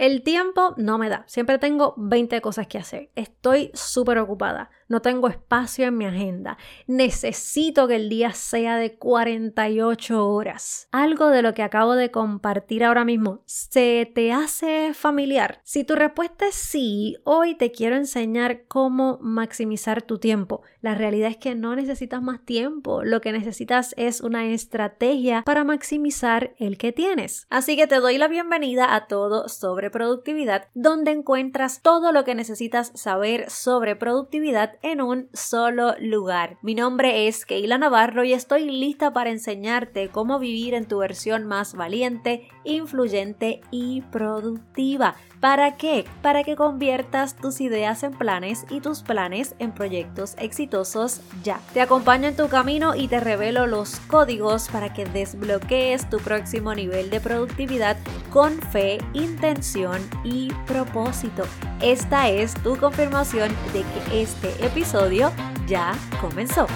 El 0.00 0.22
tiempo 0.22 0.72
no 0.78 0.96
me 0.96 1.10
da. 1.10 1.24
Siempre 1.26 1.58
tengo 1.58 1.92
20 1.98 2.40
cosas 2.40 2.66
que 2.66 2.78
hacer. 2.78 3.10
Estoy 3.16 3.70
súper 3.74 4.16
ocupada. 4.16 4.70
No 4.90 5.00
tengo 5.02 5.28
espacio 5.28 5.86
en 5.86 5.96
mi 5.96 6.04
agenda. 6.04 6.58
Necesito 6.88 7.86
que 7.86 7.94
el 7.94 8.08
día 8.08 8.32
sea 8.32 8.76
de 8.76 8.96
48 8.96 10.28
horas. 10.28 10.88
Algo 10.90 11.28
de 11.28 11.42
lo 11.42 11.54
que 11.54 11.62
acabo 11.62 11.94
de 11.94 12.10
compartir 12.10 12.82
ahora 12.82 13.04
mismo, 13.04 13.40
¿se 13.46 14.10
te 14.12 14.32
hace 14.32 14.92
familiar? 14.92 15.60
Si 15.62 15.84
tu 15.84 15.94
respuesta 15.94 16.48
es 16.48 16.56
sí, 16.56 17.18
hoy 17.22 17.54
te 17.54 17.70
quiero 17.70 17.94
enseñar 17.94 18.64
cómo 18.66 19.20
maximizar 19.22 20.02
tu 20.02 20.18
tiempo. 20.18 20.62
La 20.80 20.96
realidad 20.96 21.30
es 21.30 21.36
que 21.36 21.54
no 21.54 21.76
necesitas 21.76 22.20
más 22.20 22.44
tiempo. 22.44 23.04
Lo 23.04 23.20
que 23.20 23.30
necesitas 23.30 23.94
es 23.96 24.20
una 24.20 24.46
estrategia 24.46 25.42
para 25.42 25.62
maximizar 25.62 26.56
el 26.58 26.78
que 26.78 26.90
tienes. 26.90 27.46
Así 27.48 27.76
que 27.76 27.86
te 27.86 28.00
doy 28.00 28.18
la 28.18 28.26
bienvenida 28.26 28.96
a 28.96 29.06
todo 29.06 29.48
sobre 29.48 29.88
productividad, 29.88 30.66
donde 30.74 31.12
encuentras 31.12 31.80
todo 31.80 32.10
lo 32.10 32.24
que 32.24 32.34
necesitas 32.34 32.90
saber 32.96 33.50
sobre 33.50 33.94
productividad 33.94 34.79
en 34.82 35.00
un 35.00 35.28
solo 35.32 35.94
lugar. 36.00 36.58
Mi 36.62 36.74
nombre 36.74 37.28
es 37.28 37.44
Keila 37.44 37.78
Navarro 37.78 38.24
y 38.24 38.32
estoy 38.32 38.70
lista 38.70 39.12
para 39.12 39.30
enseñarte 39.30 40.08
cómo 40.08 40.38
vivir 40.38 40.74
en 40.74 40.86
tu 40.86 40.98
versión 40.98 41.46
más 41.46 41.74
valiente, 41.74 42.48
influyente 42.64 43.60
y 43.70 44.02
productiva. 44.02 45.16
¿Para 45.40 45.76
qué? 45.76 46.04
Para 46.20 46.44
que 46.44 46.54
conviertas 46.54 47.34
tus 47.34 47.62
ideas 47.62 48.02
en 48.02 48.12
planes 48.12 48.66
y 48.68 48.80
tus 48.80 49.02
planes 49.02 49.54
en 49.58 49.72
proyectos 49.72 50.34
exitosos 50.38 51.22
ya. 51.42 51.60
Te 51.72 51.80
acompaño 51.80 52.28
en 52.28 52.36
tu 52.36 52.48
camino 52.48 52.94
y 52.94 53.08
te 53.08 53.20
revelo 53.20 53.66
los 53.66 54.00
códigos 54.00 54.68
para 54.68 54.92
que 54.92 55.06
desbloquees 55.06 56.10
tu 56.10 56.18
próximo 56.18 56.74
nivel 56.74 57.08
de 57.08 57.20
productividad 57.20 57.96
con 58.30 58.60
fe, 58.60 58.98
intención 59.14 60.02
y 60.24 60.52
propósito. 60.66 61.44
Esta 61.80 62.28
es 62.28 62.52
tu 62.62 62.76
confirmación 62.76 63.50
de 63.72 63.80
que 63.80 64.22
este 64.22 64.66
episodio 64.70 65.32
ya 65.66 65.92
comenzó. 66.20 66.66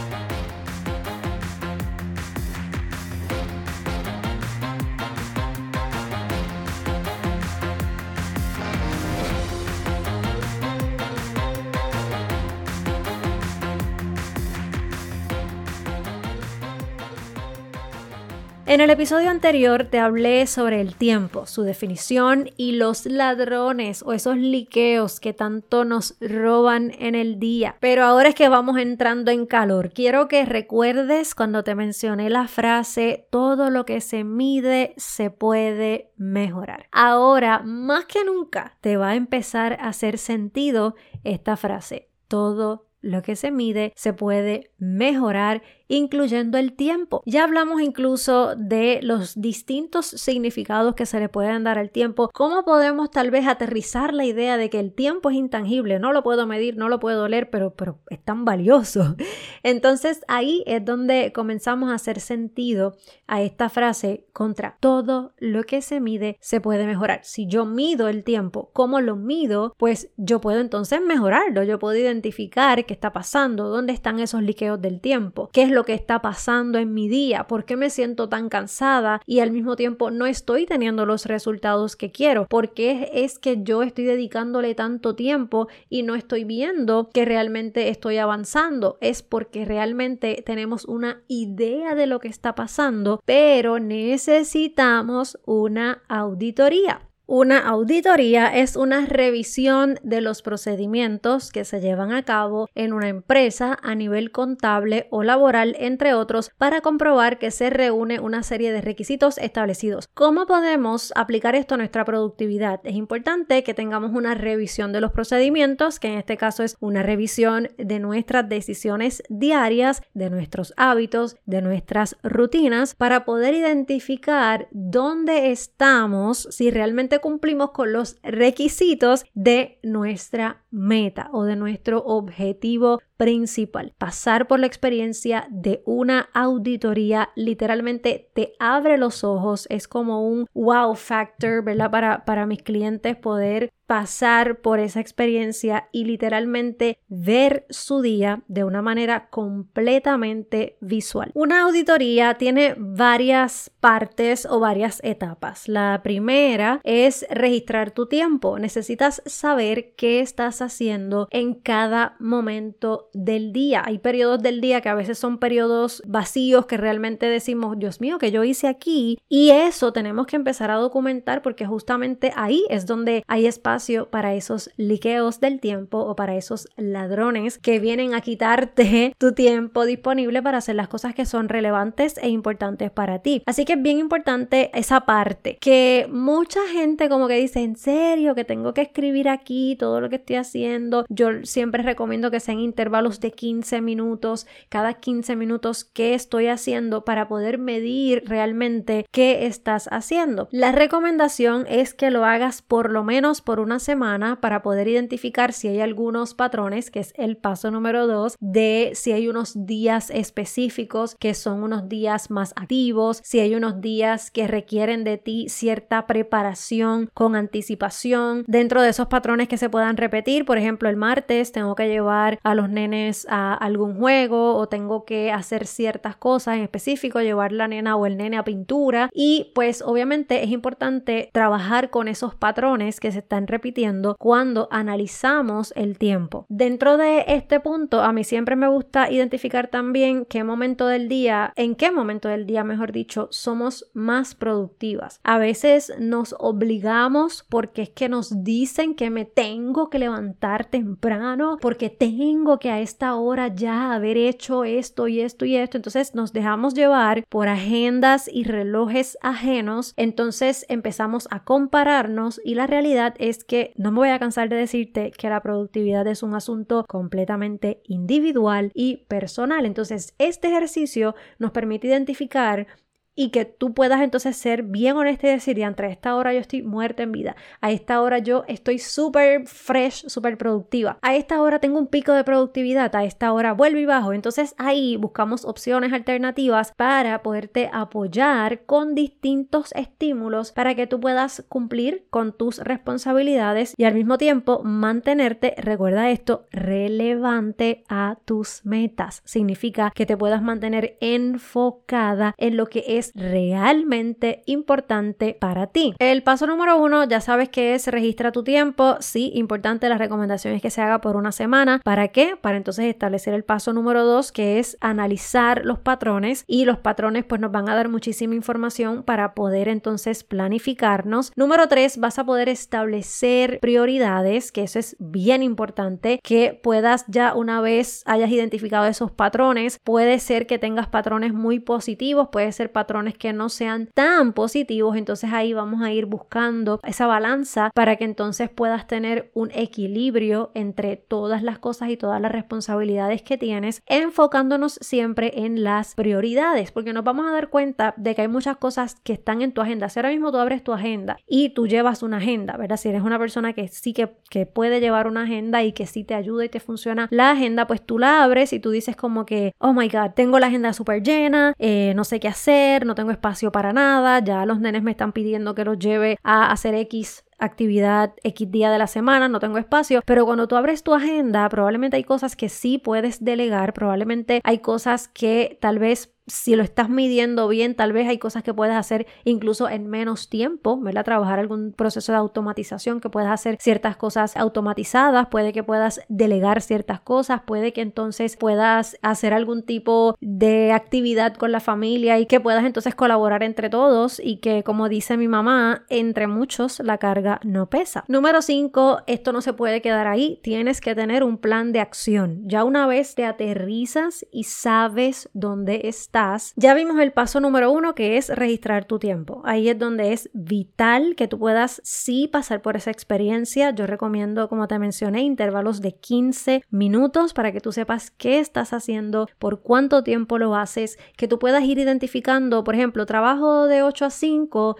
En 18.66 18.80
el 18.80 18.88
episodio 18.88 19.28
anterior 19.28 19.84
te 19.84 19.98
hablé 19.98 20.46
sobre 20.46 20.80
el 20.80 20.94
tiempo, 20.94 21.46
su 21.46 21.64
definición 21.64 22.48
y 22.56 22.72
los 22.72 23.04
ladrones 23.04 24.02
o 24.02 24.14
esos 24.14 24.38
liqueos 24.38 25.20
que 25.20 25.34
tanto 25.34 25.84
nos 25.84 26.16
roban 26.18 26.90
en 26.98 27.14
el 27.14 27.38
día. 27.38 27.76
Pero 27.80 28.04
ahora 28.04 28.30
es 28.30 28.34
que 28.34 28.48
vamos 28.48 28.78
entrando 28.78 29.30
en 29.30 29.44
calor. 29.44 29.92
Quiero 29.92 30.28
que 30.28 30.46
recuerdes 30.46 31.34
cuando 31.34 31.62
te 31.62 31.74
mencioné 31.74 32.30
la 32.30 32.48
frase 32.48 33.26
todo 33.28 33.68
lo 33.68 33.84
que 33.84 34.00
se 34.00 34.24
mide 34.24 34.94
se 34.96 35.28
puede 35.28 36.10
mejorar. 36.16 36.86
Ahora, 36.90 37.60
más 37.62 38.06
que 38.06 38.24
nunca, 38.24 38.78
te 38.80 38.96
va 38.96 39.10
a 39.10 39.14
empezar 39.14 39.74
a 39.74 39.88
hacer 39.88 40.16
sentido 40.16 40.94
esta 41.22 41.58
frase. 41.58 42.08
Todo 42.28 42.86
lo 43.02 43.20
que 43.20 43.36
se 43.36 43.50
mide 43.50 43.92
se 43.94 44.14
puede 44.14 44.70
mejorar 44.78 45.62
incluyendo 45.88 46.58
el 46.58 46.72
tiempo. 46.72 47.22
Ya 47.26 47.44
hablamos 47.44 47.80
incluso 47.80 48.54
de 48.56 49.00
los 49.02 49.40
distintos 49.40 50.06
significados 50.06 50.94
que 50.94 51.06
se 51.06 51.20
le 51.20 51.28
pueden 51.28 51.64
dar 51.64 51.78
al 51.78 51.90
tiempo, 51.90 52.30
cómo 52.32 52.64
podemos 52.64 53.10
tal 53.10 53.30
vez 53.30 53.46
aterrizar 53.46 54.14
la 54.14 54.24
idea 54.24 54.56
de 54.56 54.70
que 54.70 54.80
el 54.80 54.92
tiempo 54.92 55.30
es 55.30 55.36
intangible, 55.36 55.98
no 55.98 56.12
lo 56.12 56.22
puedo 56.22 56.46
medir, 56.46 56.76
no 56.76 56.88
lo 56.88 57.00
puedo 57.00 57.28
leer, 57.28 57.50
pero, 57.50 57.74
pero 57.74 57.98
es 58.08 58.22
tan 58.22 58.44
valioso. 58.44 59.16
Entonces 59.62 60.22
ahí 60.28 60.62
es 60.66 60.84
donde 60.84 61.32
comenzamos 61.32 61.90
a 61.90 61.94
hacer 61.94 62.20
sentido 62.20 62.96
a 63.26 63.42
esta 63.42 63.68
frase 63.68 64.26
contra 64.32 64.76
todo 64.80 65.32
lo 65.38 65.64
que 65.64 65.82
se 65.82 66.00
mide 66.00 66.36
se 66.40 66.60
puede 66.60 66.86
mejorar. 66.86 67.20
Si 67.22 67.46
yo 67.46 67.64
mido 67.64 68.08
el 68.08 68.24
tiempo, 68.24 68.70
¿cómo 68.72 69.00
lo 69.00 69.16
mido? 69.16 69.74
Pues 69.78 70.10
yo 70.16 70.40
puedo 70.40 70.60
entonces 70.60 71.00
mejorarlo, 71.00 71.62
yo 71.62 71.78
puedo 71.78 71.96
identificar 71.96 72.84
qué 72.84 72.94
está 72.94 73.12
pasando, 73.12 73.68
dónde 73.68 73.92
están 73.92 74.18
esos 74.18 74.42
liqueos 74.42 74.80
del 74.80 75.00
tiempo, 75.00 75.50
qué 75.52 75.62
es 75.62 75.70
lo 75.74 75.84
que 75.84 75.94
está 75.94 76.22
pasando 76.22 76.78
en 76.78 76.94
mi 76.94 77.08
día, 77.08 77.46
por 77.46 77.64
qué 77.64 77.76
me 77.76 77.90
siento 77.90 78.28
tan 78.28 78.48
cansada 78.48 79.20
y 79.26 79.40
al 79.40 79.50
mismo 79.50 79.76
tiempo 79.76 80.10
no 80.10 80.26
estoy 80.26 80.66
teniendo 80.66 81.06
los 81.06 81.26
resultados 81.26 81.96
que 81.96 82.10
quiero, 82.10 82.46
por 82.46 82.72
qué 82.72 83.10
es 83.12 83.38
que 83.38 83.62
yo 83.62 83.82
estoy 83.82 84.04
dedicándole 84.04 84.74
tanto 84.74 85.14
tiempo 85.14 85.68
y 85.88 86.02
no 86.02 86.14
estoy 86.14 86.44
viendo 86.44 87.10
que 87.12 87.24
realmente 87.24 87.88
estoy 87.88 88.18
avanzando, 88.18 88.98
es 89.00 89.22
porque 89.22 89.64
realmente 89.64 90.42
tenemos 90.46 90.84
una 90.84 91.22
idea 91.28 91.94
de 91.94 92.06
lo 92.06 92.20
que 92.20 92.28
está 92.28 92.54
pasando, 92.54 93.20
pero 93.24 93.78
necesitamos 93.78 95.38
una 95.44 96.02
auditoría. 96.08 97.00
Una 97.26 97.60
auditoría 97.60 98.54
es 98.54 98.76
una 98.76 99.06
revisión 99.06 99.98
de 100.02 100.20
los 100.20 100.42
procedimientos 100.42 101.52
que 101.52 101.64
se 101.64 101.80
llevan 101.80 102.12
a 102.12 102.22
cabo 102.22 102.68
en 102.74 102.92
una 102.92 103.08
empresa 103.08 103.78
a 103.82 103.94
nivel 103.94 104.30
contable 104.30 105.06
o 105.08 105.22
laboral, 105.22 105.74
entre 105.78 106.12
otros, 106.12 106.50
para 106.58 106.82
comprobar 106.82 107.38
que 107.38 107.50
se 107.50 107.70
reúne 107.70 108.20
una 108.20 108.42
serie 108.42 108.72
de 108.72 108.82
requisitos 108.82 109.38
establecidos. 109.38 110.06
¿Cómo 110.12 110.44
podemos 110.44 111.14
aplicar 111.16 111.54
esto 111.54 111.76
a 111.76 111.78
nuestra 111.78 112.04
productividad? 112.04 112.80
Es 112.84 112.94
importante 112.94 113.64
que 113.64 113.72
tengamos 113.72 114.10
una 114.12 114.34
revisión 114.34 114.92
de 114.92 115.00
los 115.00 115.12
procedimientos, 115.12 115.98
que 115.98 116.08
en 116.08 116.18
este 116.18 116.36
caso 116.36 116.62
es 116.62 116.76
una 116.80 117.02
revisión 117.02 117.70
de 117.78 118.00
nuestras 118.00 118.46
decisiones 118.50 119.22
diarias, 119.30 120.02
de 120.12 120.28
nuestros 120.28 120.74
hábitos, 120.76 121.36
de 121.46 121.62
nuestras 121.62 122.18
rutinas, 122.22 122.94
para 122.94 123.24
poder 123.24 123.54
identificar 123.54 124.68
dónde 124.72 125.52
estamos, 125.52 126.48
si 126.50 126.70
realmente 126.70 127.13
cumplimos 127.20 127.70
con 127.70 127.92
los 127.92 128.16
requisitos 128.22 129.24
de 129.34 129.78
nuestra 129.82 130.64
meta 130.70 131.30
o 131.32 131.44
de 131.44 131.56
nuestro 131.56 131.98
objetivo 131.98 133.00
principal. 133.16 133.94
Pasar 133.98 134.46
por 134.46 134.60
la 134.60 134.66
experiencia 134.66 135.46
de 135.50 135.82
una 135.86 136.28
auditoría 136.34 137.30
literalmente 137.36 138.30
te 138.34 138.54
abre 138.58 138.98
los 138.98 139.24
ojos, 139.24 139.66
es 139.70 139.88
como 139.88 140.26
un 140.28 140.46
wow 140.52 140.94
factor, 140.94 141.62
¿verdad? 141.62 141.90
Para, 141.90 142.24
para 142.24 142.46
mis 142.46 142.62
clientes 142.62 143.16
poder 143.16 143.70
pasar 143.86 144.60
por 144.60 144.78
esa 144.78 145.00
experiencia 145.00 145.88
y 145.92 146.04
literalmente 146.04 146.98
ver 147.08 147.66
su 147.68 148.00
día 148.00 148.42
de 148.48 148.64
una 148.64 148.82
manera 148.82 149.28
completamente 149.28 150.76
visual. 150.80 151.30
Una 151.34 151.62
auditoría 151.62 152.34
tiene 152.34 152.74
varias 152.78 153.70
partes 153.80 154.46
o 154.46 154.60
varias 154.60 155.00
etapas. 155.04 155.68
La 155.68 156.00
primera 156.02 156.80
es 156.82 157.26
registrar 157.30 157.90
tu 157.90 158.06
tiempo. 158.06 158.58
Necesitas 158.58 159.22
saber 159.26 159.94
qué 159.96 160.20
estás 160.20 160.62
haciendo 160.62 161.28
en 161.30 161.54
cada 161.54 162.16
momento 162.18 163.10
del 163.12 163.52
día. 163.52 163.82
Hay 163.84 163.98
periodos 163.98 164.42
del 164.42 164.60
día 164.60 164.80
que 164.80 164.88
a 164.88 164.94
veces 164.94 165.18
son 165.18 165.38
periodos 165.38 166.02
vacíos 166.06 166.66
que 166.66 166.76
realmente 166.76 167.26
decimos, 167.26 167.78
Dios 167.78 168.00
mío, 168.00 168.18
que 168.18 168.30
yo 168.30 168.44
hice 168.44 168.66
aquí. 168.66 169.18
Y 169.28 169.50
eso 169.50 169.92
tenemos 169.92 170.26
que 170.26 170.36
empezar 170.36 170.70
a 170.70 170.76
documentar 170.76 171.42
porque 171.42 171.66
justamente 171.66 172.32
ahí 172.34 172.64
es 172.70 172.86
donde 172.86 173.22
hay 173.26 173.46
espacio 173.46 173.74
para 174.10 174.34
esos 174.34 174.70
liqueos 174.76 175.40
del 175.40 175.60
tiempo 175.60 175.98
o 175.98 176.16
para 176.16 176.36
esos 176.36 176.68
ladrones 176.76 177.58
que 177.58 177.78
vienen 177.78 178.14
a 178.14 178.20
quitarte 178.20 179.14
tu 179.18 179.32
tiempo 179.32 179.84
disponible 179.84 180.42
para 180.42 180.58
hacer 180.58 180.74
las 180.74 180.88
cosas 180.88 181.14
que 181.14 181.26
son 181.26 181.48
relevantes 181.48 182.18
e 182.18 182.28
importantes 182.28 182.90
para 182.90 183.20
ti. 183.20 183.42
Así 183.46 183.64
que 183.64 183.74
es 183.74 183.82
bien 183.82 183.98
importante 183.98 184.70
esa 184.74 185.02
parte 185.02 185.58
que 185.60 186.08
mucha 186.10 186.60
gente 186.72 187.08
como 187.08 187.28
que 187.28 187.34
dice, 187.34 187.60
en 187.60 187.76
serio, 187.76 188.34
que 188.34 188.44
tengo 188.44 188.74
que 188.74 188.82
escribir 188.82 189.28
aquí 189.28 189.76
todo 189.78 190.00
lo 190.00 190.08
que 190.08 190.16
estoy 190.16 190.36
haciendo. 190.36 191.04
Yo 191.08 191.44
siempre 191.44 191.82
recomiendo 191.82 192.30
que 192.30 192.40
sean 192.40 192.60
intervalos 192.60 193.20
de 193.20 193.32
15 193.32 193.80
minutos, 193.80 194.46
cada 194.68 194.94
15 194.94 195.36
minutos 195.36 195.84
qué 195.84 196.14
estoy 196.14 196.48
haciendo 196.48 197.04
para 197.04 197.28
poder 197.28 197.58
medir 197.58 198.22
realmente 198.26 199.06
qué 199.10 199.46
estás 199.46 199.88
haciendo. 199.90 200.48
La 200.50 200.72
recomendación 200.72 201.66
es 201.68 201.94
que 201.94 202.10
lo 202.10 202.24
hagas 202.24 202.62
por 202.62 202.90
lo 202.90 203.04
menos 203.04 203.40
por 203.40 203.60
una 203.64 203.78
semana 203.78 204.40
para 204.40 204.62
poder 204.62 204.88
identificar 204.88 205.52
si 205.52 205.68
hay 205.68 205.80
algunos 205.80 206.34
patrones, 206.34 206.90
que 206.90 207.00
es 207.00 207.12
el 207.16 207.36
paso 207.36 207.70
número 207.70 208.06
dos, 208.06 208.36
de 208.40 208.92
si 208.94 209.12
hay 209.12 209.28
unos 209.28 209.66
días 209.66 210.10
específicos 210.10 211.16
que 211.18 211.34
son 211.34 211.62
unos 211.62 211.88
días 211.88 212.30
más 212.30 212.52
activos, 212.56 213.20
si 213.24 213.40
hay 213.40 213.54
unos 213.54 213.80
días 213.80 214.30
que 214.30 214.46
requieren 214.46 215.04
de 215.04 215.18
ti 215.18 215.48
cierta 215.48 216.06
preparación 216.06 217.10
con 217.14 217.36
anticipación 217.36 218.44
dentro 218.46 218.82
de 218.82 218.90
esos 218.90 219.08
patrones 219.08 219.48
que 219.48 219.56
se 219.56 219.70
puedan 219.70 219.96
repetir. 219.96 220.44
Por 220.44 220.58
ejemplo, 220.58 220.88
el 220.88 220.96
martes 220.96 221.52
tengo 221.52 221.74
que 221.74 221.88
llevar 221.88 222.38
a 222.42 222.54
los 222.54 222.68
nenes 222.68 223.26
a 223.28 223.54
algún 223.54 223.98
juego 223.98 224.56
o 224.56 224.68
tengo 224.68 225.04
que 225.04 225.32
hacer 225.32 225.66
ciertas 225.66 226.16
cosas 226.16 226.56
en 226.56 226.62
específico, 226.62 227.20
llevar 227.20 227.52
la 227.52 227.68
nena 227.68 227.96
o 227.96 228.06
el 228.06 228.16
nene 228.16 228.36
a 228.36 228.44
pintura 228.44 229.10
y 229.12 229.52
pues 229.54 229.82
obviamente 229.82 230.42
es 230.42 230.50
importante 230.50 231.30
trabajar 231.32 231.90
con 231.90 232.08
esos 232.08 232.34
patrones 232.34 233.00
que 233.00 233.12
se 233.12 233.20
están 233.20 233.46
repitiendo 233.54 234.16
cuando 234.18 234.66
analizamos 234.72 235.72
el 235.76 235.96
tiempo. 235.96 236.44
Dentro 236.48 236.96
de 236.96 237.24
este 237.28 237.60
punto, 237.60 238.02
a 238.02 238.12
mí 238.12 238.24
siempre 238.24 238.56
me 238.56 238.66
gusta 238.66 239.10
identificar 239.12 239.68
también 239.68 240.24
qué 240.24 240.42
momento 240.42 240.88
del 240.88 241.08
día, 241.08 241.52
en 241.54 241.76
qué 241.76 241.92
momento 241.92 242.28
del 242.28 242.46
día, 242.46 242.64
mejor 242.64 242.90
dicho, 242.90 243.28
somos 243.30 243.88
más 243.94 244.34
productivas. 244.34 245.20
A 245.22 245.38
veces 245.38 245.92
nos 246.00 246.34
obligamos 246.40 247.44
porque 247.48 247.82
es 247.82 247.90
que 247.90 248.08
nos 248.08 248.42
dicen 248.42 248.96
que 248.96 249.10
me 249.10 249.24
tengo 249.24 249.88
que 249.88 250.00
levantar 250.00 250.64
temprano, 250.64 251.58
porque 251.60 251.90
tengo 251.90 252.58
que 252.58 252.70
a 252.70 252.80
esta 252.80 253.14
hora 253.14 253.54
ya 253.54 253.92
haber 253.94 254.16
hecho 254.16 254.64
esto 254.64 255.06
y 255.06 255.20
esto 255.20 255.44
y 255.44 255.56
esto. 255.56 255.76
Entonces 255.76 256.14
nos 256.14 256.32
dejamos 256.32 256.74
llevar 256.74 257.24
por 257.28 257.46
agendas 257.46 258.28
y 258.32 258.42
relojes 258.42 259.16
ajenos. 259.22 259.94
Entonces 259.96 260.66
empezamos 260.68 261.28
a 261.30 261.44
compararnos 261.44 262.40
y 262.44 262.54
la 262.54 262.66
realidad 262.66 263.14
es 263.18 263.43
que 263.46 263.72
no 263.76 263.90
me 263.90 263.98
voy 263.98 264.08
a 264.08 264.18
cansar 264.18 264.48
de 264.48 264.56
decirte 264.56 265.10
que 265.10 265.28
la 265.28 265.40
productividad 265.40 266.06
es 266.06 266.22
un 266.22 266.34
asunto 266.34 266.84
completamente 266.88 267.80
individual 267.84 268.70
y 268.74 269.04
personal. 269.08 269.66
Entonces 269.66 270.14
este 270.18 270.48
ejercicio 270.48 271.14
nos 271.38 271.50
permite 271.50 271.88
identificar 271.88 272.66
y 273.14 273.30
que 273.30 273.44
tú 273.44 273.74
puedas 273.74 274.00
entonces 274.00 274.36
ser 274.36 274.62
bien 274.62 274.96
honesta 274.96 275.28
y 275.28 275.30
decir, 275.30 275.60
entre 275.60 275.90
esta 275.90 276.16
hora 276.16 276.32
yo 276.32 276.40
estoy 276.40 276.62
muerta 276.62 277.02
en 277.02 277.12
vida, 277.12 277.36
a 277.60 277.70
esta 277.70 278.00
hora 278.00 278.18
yo 278.18 278.44
estoy 278.48 278.78
súper 278.78 279.46
fresh, 279.46 280.08
súper 280.08 280.36
productiva, 280.36 280.98
a 281.02 281.14
esta 281.14 281.40
hora 281.40 281.58
tengo 281.58 281.78
un 281.78 281.86
pico 281.86 282.12
de 282.12 282.24
productividad, 282.24 282.94
a 282.96 283.04
esta 283.04 283.32
hora 283.32 283.52
vuelvo 283.52 283.78
y 283.78 283.86
bajo. 283.86 284.12
Entonces 284.12 284.54
ahí 284.58 284.96
buscamos 284.96 285.44
opciones 285.44 285.92
alternativas 285.92 286.72
para 286.76 287.22
poderte 287.22 287.70
apoyar 287.72 288.64
con 288.64 288.94
distintos 288.94 289.72
estímulos 289.72 290.52
para 290.52 290.74
que 290.74 290.86
tú 290.86 291.00
puedas 291.00 291.44
cumplir 291.48 292.06
con 292.10 292.36
tus 292.36 292.58
responsabilidades 292.58 293.74
y 293.76 293.84
al 293.84 293.94
mismo 293.94 294.18
tiempo 294.18 294.62
mantenerte, 294.64 295.54
recuerda 295.58 296.10
esto, 296.10 296.46
relevante 296.50 297.84
a 297.88 298.18
tus 298.24 298.64
metas. 298.64 299.22
Significa 299.24 299.92
que 299.94 300.06
te 300.06 300.16
puedas 300.16 300.42
mantener 300.42 300.96
enfocada 301.00 302.34
en 302.38 302.56
lo 302.56 302.66
que 302.66 302.84
es 302.98 303.03
realmente 303.14 304.42
importante 304.46 305.36
para 305.38 305.68
ti. 305.68 305.94
El 305.98 306.22
paso 306.22 306.46
número 306.46 306.76
uno, 306.80 307.04
ya 307.04 307.20
sabes 307.20 307.48
que 307.48 307.74
es 307.74 307.86
registra 307.86 308.32
tu 308.32 308.44
tiempo. 308.44 308.96
Sí, 309.00 309.30
importante, 309.34 309.88
las 309.88 309.98
recomendaciones 309.98 310.62
que 310.62 310.70
se 310.70 310.80
haga 310.80 311.00
por 311.00 311.16
una 311.16 311.32
semana. 311.32 311.80
¿Para 311.84 312.08
qué? 312.08 312.36
Para 312.40 312.56
entonces 312.56 312.86
establecer 312.86 313.34
el 313.34 313.44
paso 313.44 313.72
número 313.72 314.04
dos, 314.04 314.32
que 314.32 314.58
es 314.58 314.76
analizar 314.80 315.64
los 315.64 315.78
patrones 315.78 316.44
y 316.46 316.64
los 316.64 316.78
patrones 316.78 317.24
pues 317.24 317.40
nos 317.40 317.52
van 317.52 317.68
a 317.68 317.74
dar 317.74 317.88
muchísima 317.88 318.34
información 318.34 319.02
para 319.02 319.34
poder 319.34 319.68
entonces 319.68 320.24
planificarnos. 320.24 321.32
Número 321.36 321.68
tres, 321.68 321.98
vas 321.98 322.18
a 322.18 322.24
poder 322.24 322.48
establecer 322.48 323.58
prioridades, 323.60 324.52
que 324.52 324.62
eso 324.62 324.78
es 324.78 324.96
bien 324.98 325.42
importante, 325.42 326.20
que 326.22 326.58
puedas 326.62 327.04
ya 327.08 327.34
una 327.34 327.60
vez 327.60 328.02
hayas 328.06 328.30
identificado 328.30 328.86
esos 328.86 329.10
patrones, 329.10 329.78
puede 329.84 330.18
ser 330.18 330.46
que 330.46 330.58
tengas 330.58 330.88
patrones 330.88 331.32
muy 331.32 331.58
positivos, 331.60 332.28
puede 332.30 332.52
ser 332.52 332.72
patrones 332.72 332.93
que 333.18 333.32
no 333.32 333.48
sean 333.48 333.88
tan 333.92 334.32
positivos, 334.32 334.96
entonces 334.96 335.32
ahí 335.32 335.52
vamos 335.52 335.82
a 335.82 335.92
ir 335.92 336.06
buscando 336.06 336.80
esa 336.84 337.06
balanza 337.06 337.70
para 337.74 337.96
que 337.96 338.04
entonces 338.04 338.48
puedas 338.50 338.86
tener 338.86 339.30
un 339.34 339.50
equilibrio 339.52 340.52
entre 340.54 340.96
todas 340.96 341.42
las 341.42 341.58
cosas 341.58 341.90
y 341.90 341.96
todas 341.96 342.20
las 342.20 342.30
responsabilidades 342.30 343.22
que 343.22 343.36
tienes, 343.36 343.82
enfocándonos 343.86 344.78
siempre 344.80 345.44
en 345.44 345.64
las 345.64 345.94
prioridades, 345.94 346.70
porque 346.70 346.92
nos 346.92 347.04
vamos 347.04 347.26
a 347.26 347.32
dar 347.32 347.48
cuenta 347.48 347.94
de 347.96 348.14
que 348.14 348.22
hay 348.22 348.28
muchas 348.28 348.56
cosas 348.58 348.96
que 349.02 349.14
están 349.14 349.42
en 349.42 349.52
tu 349.52 349.60
agenda. 349.60 349.88
Si 349.88 349.98
ahora 349.98 350.10
mismo 350.10 350.30
tú 350.30 350.38
abres 350.38 350.62
tu 350.62 350.72
agenda 350.72 351.16
y 351.26 351.50
tú 351.50 351.66
llevas 351.66 352.02
una 352.02 352.18
agenda, 352.18 352.56
¿verdad? 352.56 352.76
Si 352.76 352.88
eres 352.88 353.02
una 353.02 353.18
persona 353.18 353.52
que 353.52 353.68
sí 353.68 353.92
que, 353.92 354.16
que 354.30 354.46
puede 354.46 354.80
llevar 354.80 355.08
una 355.08 355.22
agenda 355.22 355.62
y 355.62 355.72
que 355.72 355.86
sí 355.86 356.04
te 356.04 356.14
ayuda 356.14 356.44
y 356.44 356.48
te 356.48 356.60
funciona 356.60 357.08
la 357.10 357.32
agenda, 357.32 357.66
pues 357.66 357.84
tú 357.84 357.98
la 357.98 358.22
abres 358.22 358.52
y 358.52 358.60
tú 358.60 358.70
dices 358.70 358.96
como 358.96 359.26
que, 359.26 359.54
oh 359.58 359.72
my 359.72 359.88
god, 359.88 360.10
tengo 360.14 360.38
la 360.38 360.46
agenda 360.46 360.72
súper 360.72 361.02
llena, 361.02 361.54
eh, 361.58 361.92
no 361.96 362.04
sé 362.04 362.20
qué 362.20 362.28
hacer, 362.28 362.83
no 362.84 362.94
tengo 362.94 363.10
espacio 363.10 363.52
para 363.52 363.72
nada, 363.72 364.18
ya 364.20 364.46
los 364.46 364.60
nenes 364.60 364.82
me 364.82 364.90
están 364.90 365.12
pidiendo 365.12 365.54
que 365.54 365.64
los 365.64 365.78
lleve 365.78 366.18
a 366.22 366.50
hacer 366.50 366.74
X 366.74 367.24
actividad 367.38 368.14
X 368.22 368.50
día 368.50 368.70
de 368.70 368.78
la 368.78 368.86
semana, 368.86 369.28
no 369.28 369.40
tengo 369.40 369.58
espacio, 369.58 370.00
pero 370.06 370.24
cuando 370.24 370.48
tú 370.48 370.56
abres 370.56 370.82
tu 370.82 370.94
agenda, 370.94 371.48
probablemente 371.48 371.96
hay 371.96 372.04
cosas 372.04 372.36
que 372.36 372.48
sí 372.48 372.78
puedes 372.78 373.24
delegar, 373.24 373.72
probablemente 373.72 374.40
hay 374.44 374.58
cosas 374.58 375.08
que 375.08 375.58
tal 375.60 375.78
vez 375.78 376.13
si 376.26 376.56
lo 376.56 376.62
estás 376.62 376.88
midiendo 376.88 377.48
bien, 377.48 377.74
tal 377.74 377.92
vez 377.92 378.08
hay 378.08 378.18
cosas 378.18 378.42
que 378.42 378.54
puedes 378.54 378.74
hacer 378.74 379.06
incluso 379.24 379.68
en 379.68 379.88
menos 379.88 380.28
tiempo, 380.28 380.80
¿verdad? 380.80 381.04
Trabajar 381.04 381.38
algún 381.38 381.72
proceso 381.72 382.12
de 382.12 382.18
automatización, 382.18 383.00
que 383.00 383.10
puedas 383.10 383.30
hacer 383.30 383.58
ciertas 383.60 383.96
cosas 383.96 384.36
automatizadas, 384.36 385.28
puede 385.28 385.52
que 385.52 385.62
puedas 385.62 386.00
delegar 386.08 386.62
ciertas 386.62 387.00
cosas, 387.00 387.42
puede 387.42 387.72
que 387.72 387.82
entonces 387.82 388.36
puedas 388.36 388.96
hacer 389.02 389.34
algún 389.34 389.62
tipo 389.62 390.16
de 390.20 390.72
actividad 390.72 391.34
con 391.34 391.52
la 391.52 391.60
familia 391.60 392.18
y 392.18 392.26
que 392.26 392.40
puedas 392.40 392.64
entonces 392.64 392.94
colaborar 392.94 393.42
entre 393.42 393.68
todos 393.68 394.20
y 394.22 394.38
que, 394.38 394.62
como 394.62 394.88
dice 394.88 395.16
mi 395.16 395.28
mamá, 395.28 395.84
entre 395.90 396.26
muchos 396.26 396.80
la 396.80 396.98
carga 396.98 397.40
no 397.44 397.68
pesa. 397.68 398.04
Número 398.08 398.40
5, 398.40 399.02
esto 399.06 399.32
no 399.32 399.42
se 399.42 399.52
puede 399.52 399.82
quedar 399.82 400.06
ahí, 400.06 400.40
tienes 400.42 400.80
que 400.80 400.94
tener 400.94 401.22
un 401.22 401.38
plan 401.38 401.72
de 401.72 401.80
acción. 401.80 402.42
Ya 402.44 402.64
una 402.64 402.86
vez 402.86 403.14
te 403.14 403.26
aterrizas 403.26 404.26
y 404.32 404.44
sabes 404.44 405.28
dónde 405.34 405.82
estás, 405.84 406.13
ya 406.56 406.74
vimos 406.74 407.00
el 407.00 407.12
paso 407.12 407.40
número 407.40 407.72
uno 407.72 407.96
que 407.96 408.16
es 408.16 408.28
registrar 408.28 408.84
tu 408.84 409.00
tiempo. 409.00 409.42
Ahí 409.44 409.68
es 409.68 409.78
donde 409.78 410.12
es 410.12 410.30
vital 410.32 411.16
que 411.16 411.26
tú 411.26 411.40
puedas 411.40 411.80
sí 411.84 412.28
pasar 412.28 412.62
por 412.62 412.76
esa 412.76 412.92
experiencia. 412.92 413.70
Yo 413.70 413.86
recomiendo, 413.86 414.48
como 414.48 414.68
te 414.68 414.78
mencioné, 414.78 415.22
intervalos 415.22 415.80
de 415.80 415.96
15 415.96 416.62
minutos 416.70 417.34
para 417.34 417.50
que 417.50 417.60
tú 417.60 417.72
sepas 417.72 418.12
qué 418.12 418.38
estás 418.38 418.72
haciendo, 418.72 419.28
por 419.40 419.62
cuánto 419.62 420.04
tiempo 420.04 420.38
lo 420.38 420.54
haces, 420.54 420.98
que 421.16 421.26
tú 421.26 421.40
puedas 421.40 421.64
ir 421.64 421.78
identificando, 421.78 422.62
por 422.62 422.76
ejemplo, 422.76 423.06
trabajo 423.06 423.66
de 423.66 423.82
8 423.82 424.04
a 424.04 424.10
5 424.10 424.76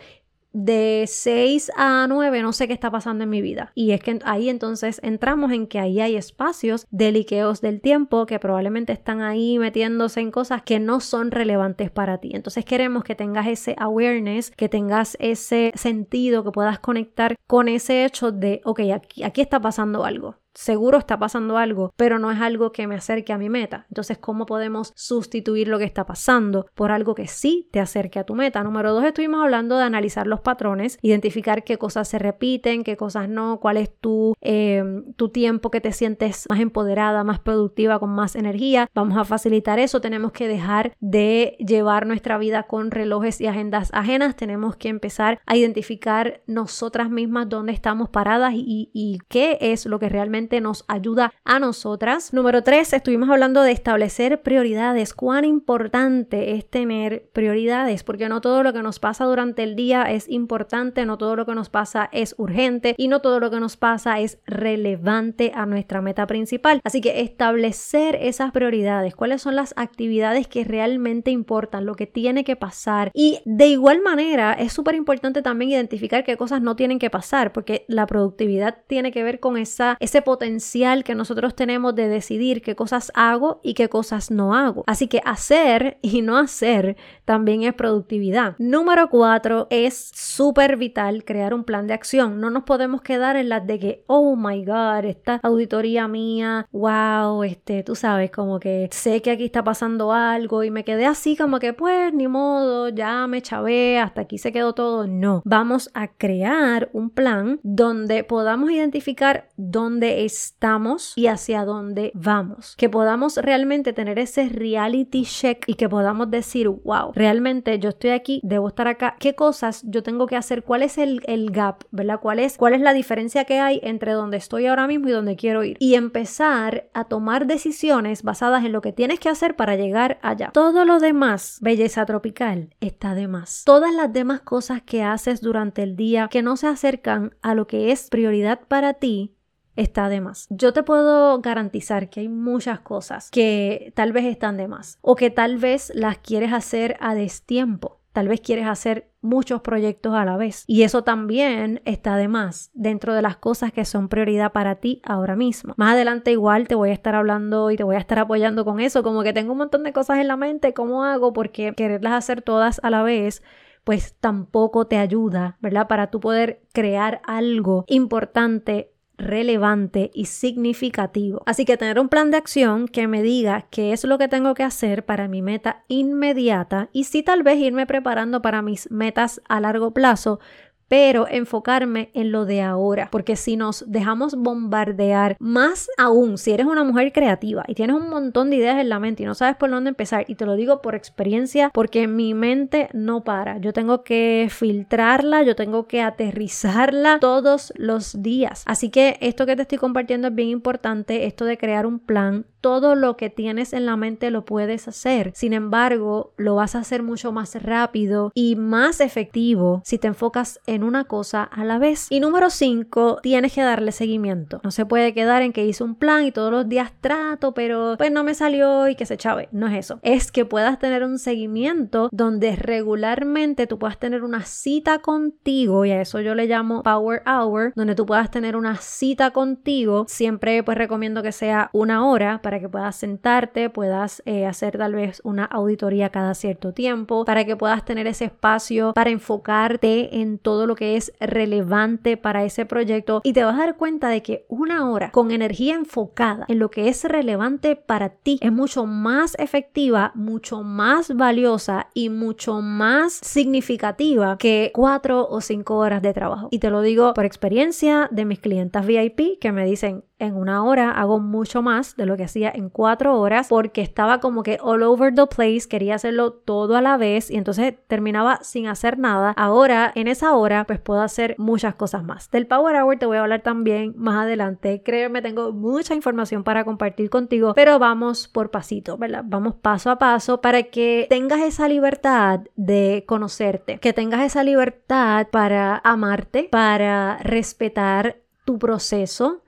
de 0.55 1.05
6 1.07 1.71
a 1.77 2.07
9 2.09 2.41
no 2.41 2.53
sé 2.53 2.67
qué 2.67 2.73
está 2.73 2.91
pasando 2.91 3.25
en 3.25 3.31
mi 3.31 3.43
vida. 3.43 3.73
Y 3.75 3.91
es 3.91 4.01
que 4.01 4.19
ahí 4.25 4.49
entonces 4.49 5.01
entramos 5.03 5.53
en 5.53 5.67
que 5.67 5.79
ahí 5.79 6.01
hay 6.01 6.17
espacios 6.17 6.87
de 6.91 7.13
liqueos 7.13 7.61
del 7.61 7.81
tiempo 7.81 8.25
que 8.25 8.39
probablemente 8.39 8.93
están 8.93 9.21
ahí 9.21 9.59
metiéndose 9.59 10.21
en 10.21 10.31
cosas 10.31 10.63
que 10.63 10.79
no 10.79 11.01
son 11.01 11.31
relevantes 11.31 11.91
para 11.91 12.19
ti. 12.19 12.31
Entonces 12.33 12.65
queremos 12.65 13.05
que 13.05 13.15
tengas 13.15 13.47
ese 13.49 13.75
awareness, 13.79 14.53
que 14.53 14.69
tengas 14.69 15.17
ese 15.21 15.73
sentido, 15.75 16.45
que 16.45 16.53
puedas 16.53 16.79
conectar 16.79 17.35
con 17.47 17.69
ese 17.69 18.05
hecho 18.05 18.31
de, 18.31 18.61
ok, 18.65 18.81
aquí, 18.95 19.25
aquí 19.25 19.41
está 19.41 19.61
pasando 19.61 20.05
algo 20.05 20.37
seguro 20.55 20.99
está 20.99 21.19
pasando 21.19 21.59
algo, 21.59 21.93
pero 21.97 22.19
no 22.19 22.31
es 22.31 22.41
algo 22.41 22.73
que 22.73 22.87
me 22.87 22.95
acerque 22.95 23.33
a 23.33 23.39
mi 23.39 23.51
meta. 23.51 23.87
Entonces, 23.89 24.19
¿cómo 24.19 24.47
podemos 24.47 24.93
sustituir 24.95 25.69
lo 25.69 25.79
que 25.79 25.85
está 25.85 26.07
pasando 26.07 26.67
por 26.75 26.93
algo 26.93 27.15
que 27.15 27.27
sí 27.27 27.69
te 27.73 27.81
acerque 27.81 28.19
a 28.19 28.25
tu 28.25 28.35
meta? 28.35 28.63
Número 28.63 28.93
dos, 28.93 29.05
estuvimos 29.05 29.43
hablando 29.43 29.77
de 29.77 29.85
analizar 29.85 30.27
los 30.27 30.41
patrones, 30.41 30.99
identificar 31.03 31.65
qué 31.65 31.77
cosas 31.77 32.09
se 32.09 32.19
repiten, 32.19 32.85
qué 32.85 32.97
cosas 32.97 33.29
no, 33.29 33.59
cuál 33.61 33.77
es 33.77 33.91
tu, 34.01 34.35
em, 34.41 35.13
tu 35.15 35.29
tiempo 35.29 35.71
que 35.71 35.81
te 35.81 35.93
sientes 35.93 36.47
más 36.49 36.61
empoderada, 36.61 37.25
más 37.25 37.41
productiva, 37.41 37.99
con 37.99 38.11
más 38.11 38.37
energía. 38.37 38.89
Vamos 38.95 39.19
a 39.19 39.25
facilitar 39.25 39.79
eso. 39.79 40.01
Tenemos 40.01 40.33
que 40.33 40.49
dejar 40.49 40.97
de 41.01 41.57
llevar 41.59 42.07
nuestra 42.07 42.39
vida 42.39 42.65
con 42.65 42.91
relojes 42.91 43.41
y 43.41 43.47
agendas 43.47 43.91
ajenas. 43.93 44.37
Tenemos 44.37 44.77
que 44.77 44.89
empezar 44.89 45.41
a 45.47 45.57
identificar 45.57 46.43
nosotras 46.47 47.11
mismas 47.11 47.49
dónde 47.49 47.73
estamos 47.73 48.09
paradas 48.09 48.55
y, 48.55 48.91
y 48.93 49.19
qué 49.29 49.59
es 49.61 49.87
lo 49.87 49.99
que 49.99 50.09
realmente 50.09 50.44
nos 50.61 50.85
ayuda 50.89 51.33
a 51.45 51.59
nosotras. 51.59 52.33
Número 52.33 52.63
tres, 52.63 52.93
estuvimos 52.93 53.31
hablando 53.31 53.63
de 53.63 53.73
establecer 53.73 54.43
prioridades. 54.43 55.15
Cuán 55.15 55.45
importante 55.45 56.57
es 56.57 56.69
tener 56.69 57.29
prioridades, 57.33 58.05
porque 58.05 58.29
no 58.29 58.41
todo 58.41 58.63
lo 58.63 58.73
que 58.73 58.83
nos 58.83 58.99
pasa 58.99 59.25
durante 59.25 59.63
el 59.63 59.77
día 59.77 60.11
es 60.11 60.29
importante, 60.29 61.07
no 61.07 61.19
todo 61.19 61.37
lo 61.37 61.47
que 61.47 61.55
nos 61.55 61.69
pasa 61.69 62.09
es 62.13 62.35
urgente 62.39 62.95
y 62.97 63.09
no 63.09 63.21
todo 63.21 63.41
lo 63.41 63.51
que 63.51 63.61
nos 63.61 63.77
pasa 63.77 64.21
es 64.21 64.39
relevante 64.47 65.53
a 65.55 65.67
nuestra 65.67 66.01
meta 66.01 66.27
principal. 66.27 66.81
Así 66.85 67.01
que 67.01 67.21
establecer 67.21 68.17
esas 68.21 68.53
prioridades, 68.53 69.15
cuáles 69.15 69.43
son 69.43 69.57
las 69.57 69.75
actividades 69.77 70.47
que 70.47 70.65
realmente 70.65 71.31
importan, 71.31 71.87
lo 71.87 71.95
que 71.95 72.07
tiene 72.07 72.45
que 72.45 72.57
pasar. 72.57 73.11
Y 73.15 73.41
de 73.45 73.67
igual 73.67 74.03
manera 74.03 74.53
es 74.53 74.73
súper 74.73 74.95
importante 74.95 75.43
también 75.43 75.71
identificar 75.71 76.25
qué 76.25 76.37
cosas 76.37 76.63
no 76.63 76.77
tienen 76.77 76.99
que 76.99 77.11
pasar, 77.11 77.53
porque 77.53 77.85
la 77.89 78.07
productividad 78.07 78.79
tiene 78.87 79.13
que 79.13 79.23
ver 79.23 79.41
con 79.41 79.57
esa, 79.57 79.97
ese 80.01 80.23
potencial 80.35 81.05
que 81.05 81.15
nosotros 81.15 81.55
tenemos 81.55 81.95
de 81.95 82.09
decidir 82.09 82.61
qué 82.61 82.75
cosas 82.75 83.13
hago 83.15 83.61
y 83.63 83.75
qué 83.75 83.89
cosas 83.89 84.33
no 84.33 84.53
hago. 84.53 84.83
Así 84.89 85.07
que 85.07 85.21
hacer 85.25 85.99
y 86.03 86.23
no 86.23 86.37
hacer 86.37 86.97
también 87.25 87.63
es 87.63 87.73
productividad. 87.73 88.57
Número 88.59 89.09
cuatro, 89.11 89.69
es 89.71 90.11
súper 90.13 90.77
vital 90.77 91.25
crear 91.25 91.55
un 91.55 91.63
plan 91.63 91.87
de 91.87 91.95
acción. 91.95 92.41
No 92.41 92.51
nos 92.51 92.65
podemos 92.65 93.01
quedar 93.01 93.37
en 93.37 93.49
las 93.49 93.65
de 93.65 93.79
que, 93.79 94.05
oh 94.09 94.35
my 94.35 94.65
god, 94.65 95.05
esta 95.05 95.39
auditoría 95.45 96.09
mía, 96.09 96.67
wow, 96.73 97.45
este, 97.45 97.85
tú 97.85 97.95
sabes, 97.95 98.33
como 98.33 98.59
que 98.59 98.89
sé 98.91 99.23
que 99.23 99.31
aquí 99.31 99.45
está 99.45 99.63
pasando 99.63 100.13
algo 100.13 100.65
y 100.65 100.73
me 100.73 100.85
quedé 100.85 101.07
así 101.07 101.37
como 101.37 101.61
que 101.61 101.73
pues 101.75 102.13
ni 102.13 102.27
modo, 102.27 102.89
ya 102.89 103.29
me 103.29 103.41
chavé, 103.41 104.01
hasta 104.01 104.23
aquí 104.23 104.39
se 104.39 104.51
quedó 104.51 104.73
todo. 104.73 105.07
No, 105.07 105.43
vamos 105.45 105.91
a 105.95 106.09
crear 106.09 106.91
un 106.93 107.11
plan 107.11 107.61
donde 107.63 108.25
podamos 108.25 108.73
identificar 108.73 109.49
dónde 109.57 110.24
estamos 110.25 111.13
y 111.17 111.27
hacia 111.27 111.65
dónde 111.65 112.13
vamos. 112.15 112.75
Que 112.77 112.89
podamos 112.89 113.37
realmente 113.37 113.93
tener 113.93 114.19
ese 114.19 114.49
reality 114.49 115.25
check 115.25 115.65
y 115.67 115.75
que 115.75 115.89
podamos 115.89 116.31
decir, 116.31 116.69
wow, 116.69 117.13
realmente 117.15 117.79
yo 117.79 117.91
estoy 117.91 118.11
aquí, 118.11 118.41
debo 118.43 118.69
estar 118.69 118.89
acá. 118.89 119.17
¿Qué 119.19 119.35
cosas 119.35 119.83
yo 119.85 120.03
tengo 120.03 120.27
que 120.27 120.37
hacer? 120.37 120.65
¿Cuál 120.65 120.83
es 120.83 120.99
el, 120.99 121.21
el 121.27 121.51
gap? 121.51 121.85
¿Verdad? 121.91 122.21
¿Cuál 122.21 122.39
es, 122.39 122.57
¿Cuál 122.57 122.75
es 122.75 122.81
la 122.81 122.95
diferencia 122.95 123.45
que 123.45 123.59
hay 123.59 123.81
entre 123.83 124.13
donde 124.13 124.37
estoy 124.37 124.67
ahora 124.67 124.87
mismo 124.87 125.09
y 125.09 125.13
donde 125.13 125.37
quiero 125.37 125.65
ir? 125.65 125.77
Y 125.81 125.95
empezar 125.95 126.89
a 126.95 127.05
tomar 127.05 127.47
decisiones 127.47 128.23
basadas 128.23 128.65
en 128.65 128.73
lo 128.73 128.81
que 128.81 128.93
tienes 128.93 129.21
que 129.21 129.29
hacer 129.29 129.57
para 129.57 129.77
llegar 129.77 130.19
allá. 130.23 130.51
Todo 130.53 130.85
lo 130.85 130.99
demás, 130.99 131.59
belleza 131.61 132.05
tropical, 132.07 132.75
está 132.81 133.15
de 133.15 133.29
más. 133.29 133.63
Todas 133.65 133.95
las 133.95 134.13
demás 134.13 134.41
cosas 134.41 134.83
que 134.83 135.03
haces 135.03 135.41
durante 135.41 135.83
el 135.83 135.97
día 135.97 136.29
que 136.29 136.43
no 136.43 136.57
se 136.57 136.67
acercan 136.67 137.35
a 137.43 137.55
lo 137.55 137.67
que 137.67 137.93
es 137.93 138.09
prioridad 138.09 138.61
para 138.69 138.95
ti, 138.95 139.35
está 139.77 140.09
de 140.09 140.21
más. 140.21 140.47
Yo 140.51 140.73
te 140.73 140.83
puedo 140.83 141.41
garantizar 141.41 142.09
que 142.11 142.21
hay 142.21 142.29
muchas 142.29 142.81
cosas 142.81 143.31
que 143.31 143.93
tal 143.95 144.13
vez 144.13 144.25
están 144.25 144.57
de 144.57 144.69
más 144.69 144.99
o 145.01 145.17
que 145.17 145.31
tal 145.31 145.59
vez 145.59 145.93
las 145.95 146.19
quieres 146.19 146.53
hacer 146.53 146.97
a 147.01 147.15
destiempo. 147.15 148.01
Tal 148.13 148.29
vez 148.29 148.41
quieres 148.41 148.69
hacer 148.69 149.11
muchos 149.23 149.61
proyectos 149.63 150.15
a 150.15 150.25
la 150.25 150.37
vez. 150.37 150.63
Y 150.69 150.85
eso 150.85 151.03
también 151.03 151.83
está 151.85 152.17
de 152.17 152.29
más 152.29 152.71
dentro 152.73 153.13
de 153.13 153.23
las 153.23 153.37
cosas 153.37 153.73
que 153.73 153.85
son 153.85 154.09
prioridad 154.09 154.53
para 154.53 154.77
ti 154.77 155.03
ahora 155.05 155.35
mismo. 155.35 155.75
Más 155.77 155.95
adelante 155.95 156.31
igual 156.31 156.69
te 156.69 156.77
voy 156.77 156.91
a 156.91 156.93
estar 156.93 157.17
hablando 157.17 157.73
y 157.73 157.77
te 157.77 157.83
voy 157.83 157.97
a 157.97 157.99
estar 157.99 158.21
apoyando 158.21 158.65
con 158.65 158.79
eso. 158.79 159.03
Como 159.03 159.25
que 159.25 159.33
tengo 159.33 159.51
un 159.51 159.59
montón 159.59 159.83
de 159.83 159.93
cosas 159.93 160.19
en 160.19 160.29
la 160.29 160.37
mente. 160.37 160.75
¿Cómo 160.75 161.03
hago? 161.03 161.33
Porque 161.33 161.73
quererlas 161.75 162.13
hacer 162.13 162.41
todas 162.41 162.81
a 162.85 162.91
la 162.91 163.03
vez 163.03 163.43
pues 163.83 164.15
tampoco 164.19 164.87
te 164.87 164.97
ayuda, 164.97 165.59
¿verdad? 165.61 165.89
Para 165.89 166.11
tú 166.11 166.19
poder 166.19 166.63
crear 166.73 167.21
algo 167.25 167.85
importante 167.87 168.94
relevante 169.17 170.11
y 170.15 170.27
significativo. 170.27 171.43
Así 171.47 171.65
que 171.65 171.77
tener 171.77 171.99
un 171.99 172.09
plan 172.09 172.31
de 172.31 172.37
acción 172.37 172.89
que 172.89 173.07
me 173.07 173.23
diga 173.23 173.67
qué 173.71 173.93
es 173.93 174.05
lo 174.05 174.19
que 174.19 174.29
tengo 174.29 174.55
que 174.55 174.63
hacer 174.63 175.05
para 175.05 175.29
mi 175.29 175.43
meta 175.43 175.85
inmediata 175.89 176.89
y 176.93 177.05
si 177.05 177.23
tal 177.23 177.43
vez 177.43 177.59
irme 177.59 177.87
preparando 177.87 178.43
para 178.43 178.63
mis 178.63 178.91
metas 178.91 179.41
a 179.49 179.61
largo 179.61 179.93
plazo, 179.93 180.41
pero 180.89 181.27
enfocarme 181.29 182.11
en 182.15 182.33
lo 182.33 182.45
de 182.45 182.63
ahora, 182.63 183.09
porque 183.11 183.37
si 183.37 183.57
nos 183.57 183.85
dejamos 183.87 184.35
bombardear, 184.35 185.37
más 185.39 185.89
aún 185.99 186.39
si 186.39 186.53
eres 186.53 186.67
una 186.67 186.85
mujer 186.85 187.13
creativa 187.13 187.65
y 187.67 187.75
tienes 187.75 187.97
un 187.97 188.09
montón 188.09 188.51
de 188.51 188.57
ideas 188.57 188.79
en 188.79 188.89
la 188.89 188.99
mente 188.99 189.23
y 189.23 189.27
no 189.27 189.35
sabes 189.35 189.57
por 189.57 189.71
dónde 189.71 189.91
empezar, 189.91 190.25
y 190.29 190.35
te 190.35 190.47
lo 190.47 190.57
digo 190.57 190.83
por 190.83 190.95
experiencia, 190.95 191.71
porque 191.73 192.07
mi 192.07 192.35
mente 192.35 192.89
no 192.93 193.25
para, 193.25 193.59
yo 193.59 193.73
tengo 193.73 194.05
que 194.05 194.49
filtrarla, 194.51 195.43
yo 195.43 195.57
tengo 195.57 195.87
que 195.87 196.03
aterrizarla 196.03 197.19
todos 197.21 197.73
los 197.77 198.23
días. 198.23 198.63
Así 198.67 198.91
que 198.91 199.19
esto 199.21 199.47
que 199.47 199.57
te 199.57 199.63
estoy 199.63 199.79
compartiendo 199.79 200.29
es 200.29 200.35
bien 200.35 200.49
importante, 200.49 201.27
esto 201.27 201.45
de 201.45 201.59
crear 201.59 201.87
un 201.87 201.99
plan, 201.99 202.47
todo 202.65 202.95
lo 202.95 203.19
que 203.19 203.29
tienes 203.29 203.75
en 203.75 203.85
la 203.85 203.95
mente 203.95 204.31
lo 204.31 204.47
puedes 204.47 204.89
hacer. 204.89 205.33
Sin 205.35 205.53
embargo, 205.53 206.33
lo 206.39 206.55
vas 206.55 206.75
a 206.75 206.79
hacer 206.79 207.03
mucho 207.03 207.31
más 207.31 207.63
rápido 207.63 208.33
y 208.33 208.57
más 208.57 209.03
efectivo 209.03 209.83
si 209.85 209.99
te 209.99 210.07
enfocas 210.07 210.61
en 210.67 210.83
una 210.83 211.05
cosa 211.05 211.43
a 211.43 211.63
la 211.67 211.79
vez. 211.79 212.07
Y 212.09 212.21
número 212.21 212.49
5, 212.49 213.19
tienes 213.23 213.53
que 213.53 213.61
darle 213.61 213.93
seguimiento. 213.93 214.63
No 214.65 214.71
se 214.71 214.87
puede 214.87 215.13
quedar 215.13 215.43
en 215.43 215.53
que 215.53 215.67
hice 215.67 215.85
un 215.85 215.95
plan 215.95 216.25
y 216.25 216.33
todos 216.33 216.51
los 216.51 216.67
días 216.67 216.93
trato, 217.03 217.53
pero 217.53 217.97
pues 217.99 218.11
no 218.11 218.25
me 218.25 218.33
salió 218.33 218.89
y 218.89 218.95
que 218.95 219.05
se 219.05 219.19
chave. 219.19 219.51
No 219.53 219.67
es 219.67 219.75
eso. 219.75 220.01
Es 220.01 220.33
que 220.33 220.47
puedas 220.47 220.79
tener 220.79 221.05
un 221.05 221.19
seguimiento 221.19 222.09
donde 222.13 222.57
regularmente 222.57 223.67
tú 223.67 223.79
puedas 223.79 223.99
tener 223.99 224.25
una 224.25 224.47
cita 224.47 225.01
contigo 225.01 225.85
y 225.85 225.91
a 225.91 226.01
eso 226.01 226.19
yo 226.23 226.35
le 226.35 226.47
llamo 226.47 226.83
Power 226.83 227.23
Hour, 227.27 227.75
donde 227.77 227.95
tú 227.95 228.07
puedas 228.07 228.31
tener 228.31 228.57
una 228.57 228.77
cita 228.77 229.33
contigo. 229.33 230.07
Siempre 230.09 230.63
pues 230.63 230.79
recomiendo 230.79 231.23
que 231.23 231.33
sea 231.33 231.69
una 231.75 232.09
hora 232.09 232.41
para 232.41 232.54
que 232.61 232.69
puedas 232.69 232.97
sentarte, 232.97 233.71
puedas 233.71 234.23
eh, 234.27 234.47
hacer 234.47 234.79
tal 234.79 234.95
vez 234.95 235.21
una 235.25 235.45
auditoría 235.45 236.11
cada 236.11 236.35
cierto 236.35 236.73
tiempo, 236.73 237.25
para 237.25 237.45
que 237.45 237.57
puedas 237.57 237.85
tener 237.85 238.07
ese 238.07 238.27
espacio 238.27 238.93
para 238.95 239.11
enfocarte 239.11 240.21
en 240.21 240.39
todo 240.39 240.67
lo 240.67 240.75
que 240.75 240.97
es 240.97 241.13
relevante 241.21 242.17
para 242.17 242.45
ese 242.45 242.67
proyecto 242.67 243.21
y 243.25 243.33
te 243.33 243.45
vas 243.45 243.55
a 243.57 243.67
dar 243.67 243.77
cuenta 243.77 244.09
de 244.09 244.23
que 244.23 244.45
una 244.49 244.91
hora 244.91 245.11
con 245.11 245.31
energía 245.31 245.75
enfocada 245.75 246.45
en 246.49 246.59
lo 246.59 246.71
que 246.71 246.89
es 246.89 247.05
relevante 247.05 247.77
para 247.77 248.11
ti 248.11 248.39
es 248.41 248.53
mucho 248.53 248.87
más 248.87 249.37
efectiva, 249.39 250.13
mucho 250.15 250.63
más 250.63 251.15
valiosa 251.17 251.89
y 251.95 252.09
mucho 252.09 252.61
más 252.61 253.15
significativa 253.15 254.37
que 254.39 254.71
cuatro 254.75 255.27
o 255.29 255.41
cinco 255.41 255.77
horas 255.77 256.03
de 256.03 256.13
trabajo. 256.13 256.49
Y 256.51 256.59
te 256.59 256.71
lo 256.71 256.81
digo 256.81 257.15
por 257.15 257.25
experiencia 257.25 258.09
de 258.11 258.25
mis 258.25 258.39
clientas 258.39 258.87
VIP 258.87 259.39
que 259.41 259.53
me 259.53 259.65
dicen, 259.65 260.05
en 260.19 260.37
una 260.37 260.65
hora 260.65 260.91
hago 260.91 261.19
mucho 261.19 261.63
más 261.63 261.97
de 261.97 262.07
lo 262.07 262.17
que 262.17 262.25
hacía 262.25 262.53
en 262.55 262.69
cuatro 262.71 263.19
horas 263.19 263.49
porque 263.49 263.83
estaba 263.83 264.21
como 264.21 264.43
que 264.43 264.59
all 264.61 264.83
over 264.83 265.15
the 265.15 265.27
place, 265.27 265.69
quería 265.69 265.97
hacerlo 265.97 266.33
todo 266.33 266.77
a 266.77 266.83
la 266.83 266.97
vez 266.97 267.31
y 267.31 267.37
entonces 267.37 267.75
terminaba 267.87 268.39
sin 268.43 268.67
hacer 268.67 268.99
nada. 268.99 269.33
Ahora, 269.37 269.93
en 269.95 270.09
esa 270.09 270.35
hora, 270.35 270.65
pues 270.65 270.81
puedo 270.81 271.03
hacer 271.03 271.35
muchas 271.39 271.75
cosas 271.75 272.05
más. 272.05 272.31
Del 272.31 272.47
Power 272.47 272.77
Hour 272.77 272.99
te 272.99 273.07
voy 273.07 273.17
a 273.17 273.23
hablar 273.23 273.43
también 273.43 273.95
más 273.97 274.25
adelante. 274.25 274.83
Créeme, 274.85 275.23
tengo 275.23 275.53
mucha 275.53 275.95
información 275.95 276.45
para 276.45 276.65
compartir 276.65 277.11
contigo, 277.11 277.55
pero 277.55 277.79
vamos 277.79 278.29
por 278.29 278.51
pasito, 278.51 278.97
¿verdad? 278.97 279.25
Vamos 279.27 279.55
paso 279.55 279.91
a 279.91 279.99
paso 279.99 280.41
para 280.41 280.65
que 280.65 281.07
tengas 281.09 281.41
esa 281.41 281.69
libertad 281.69 282.41
de 282.57 283.05
conocerte, 283.07 283.79
que 283.79 283.93
tengas 283.93 284.23
esa 284.23 284.45
libertad 284.45 285.29
para 285.31 285.81
amarte, 285.85 286.49
para 286.51 287.19
respetar 287.19 288.25
tu 288.45 288.59
proceso, 288.59 289.43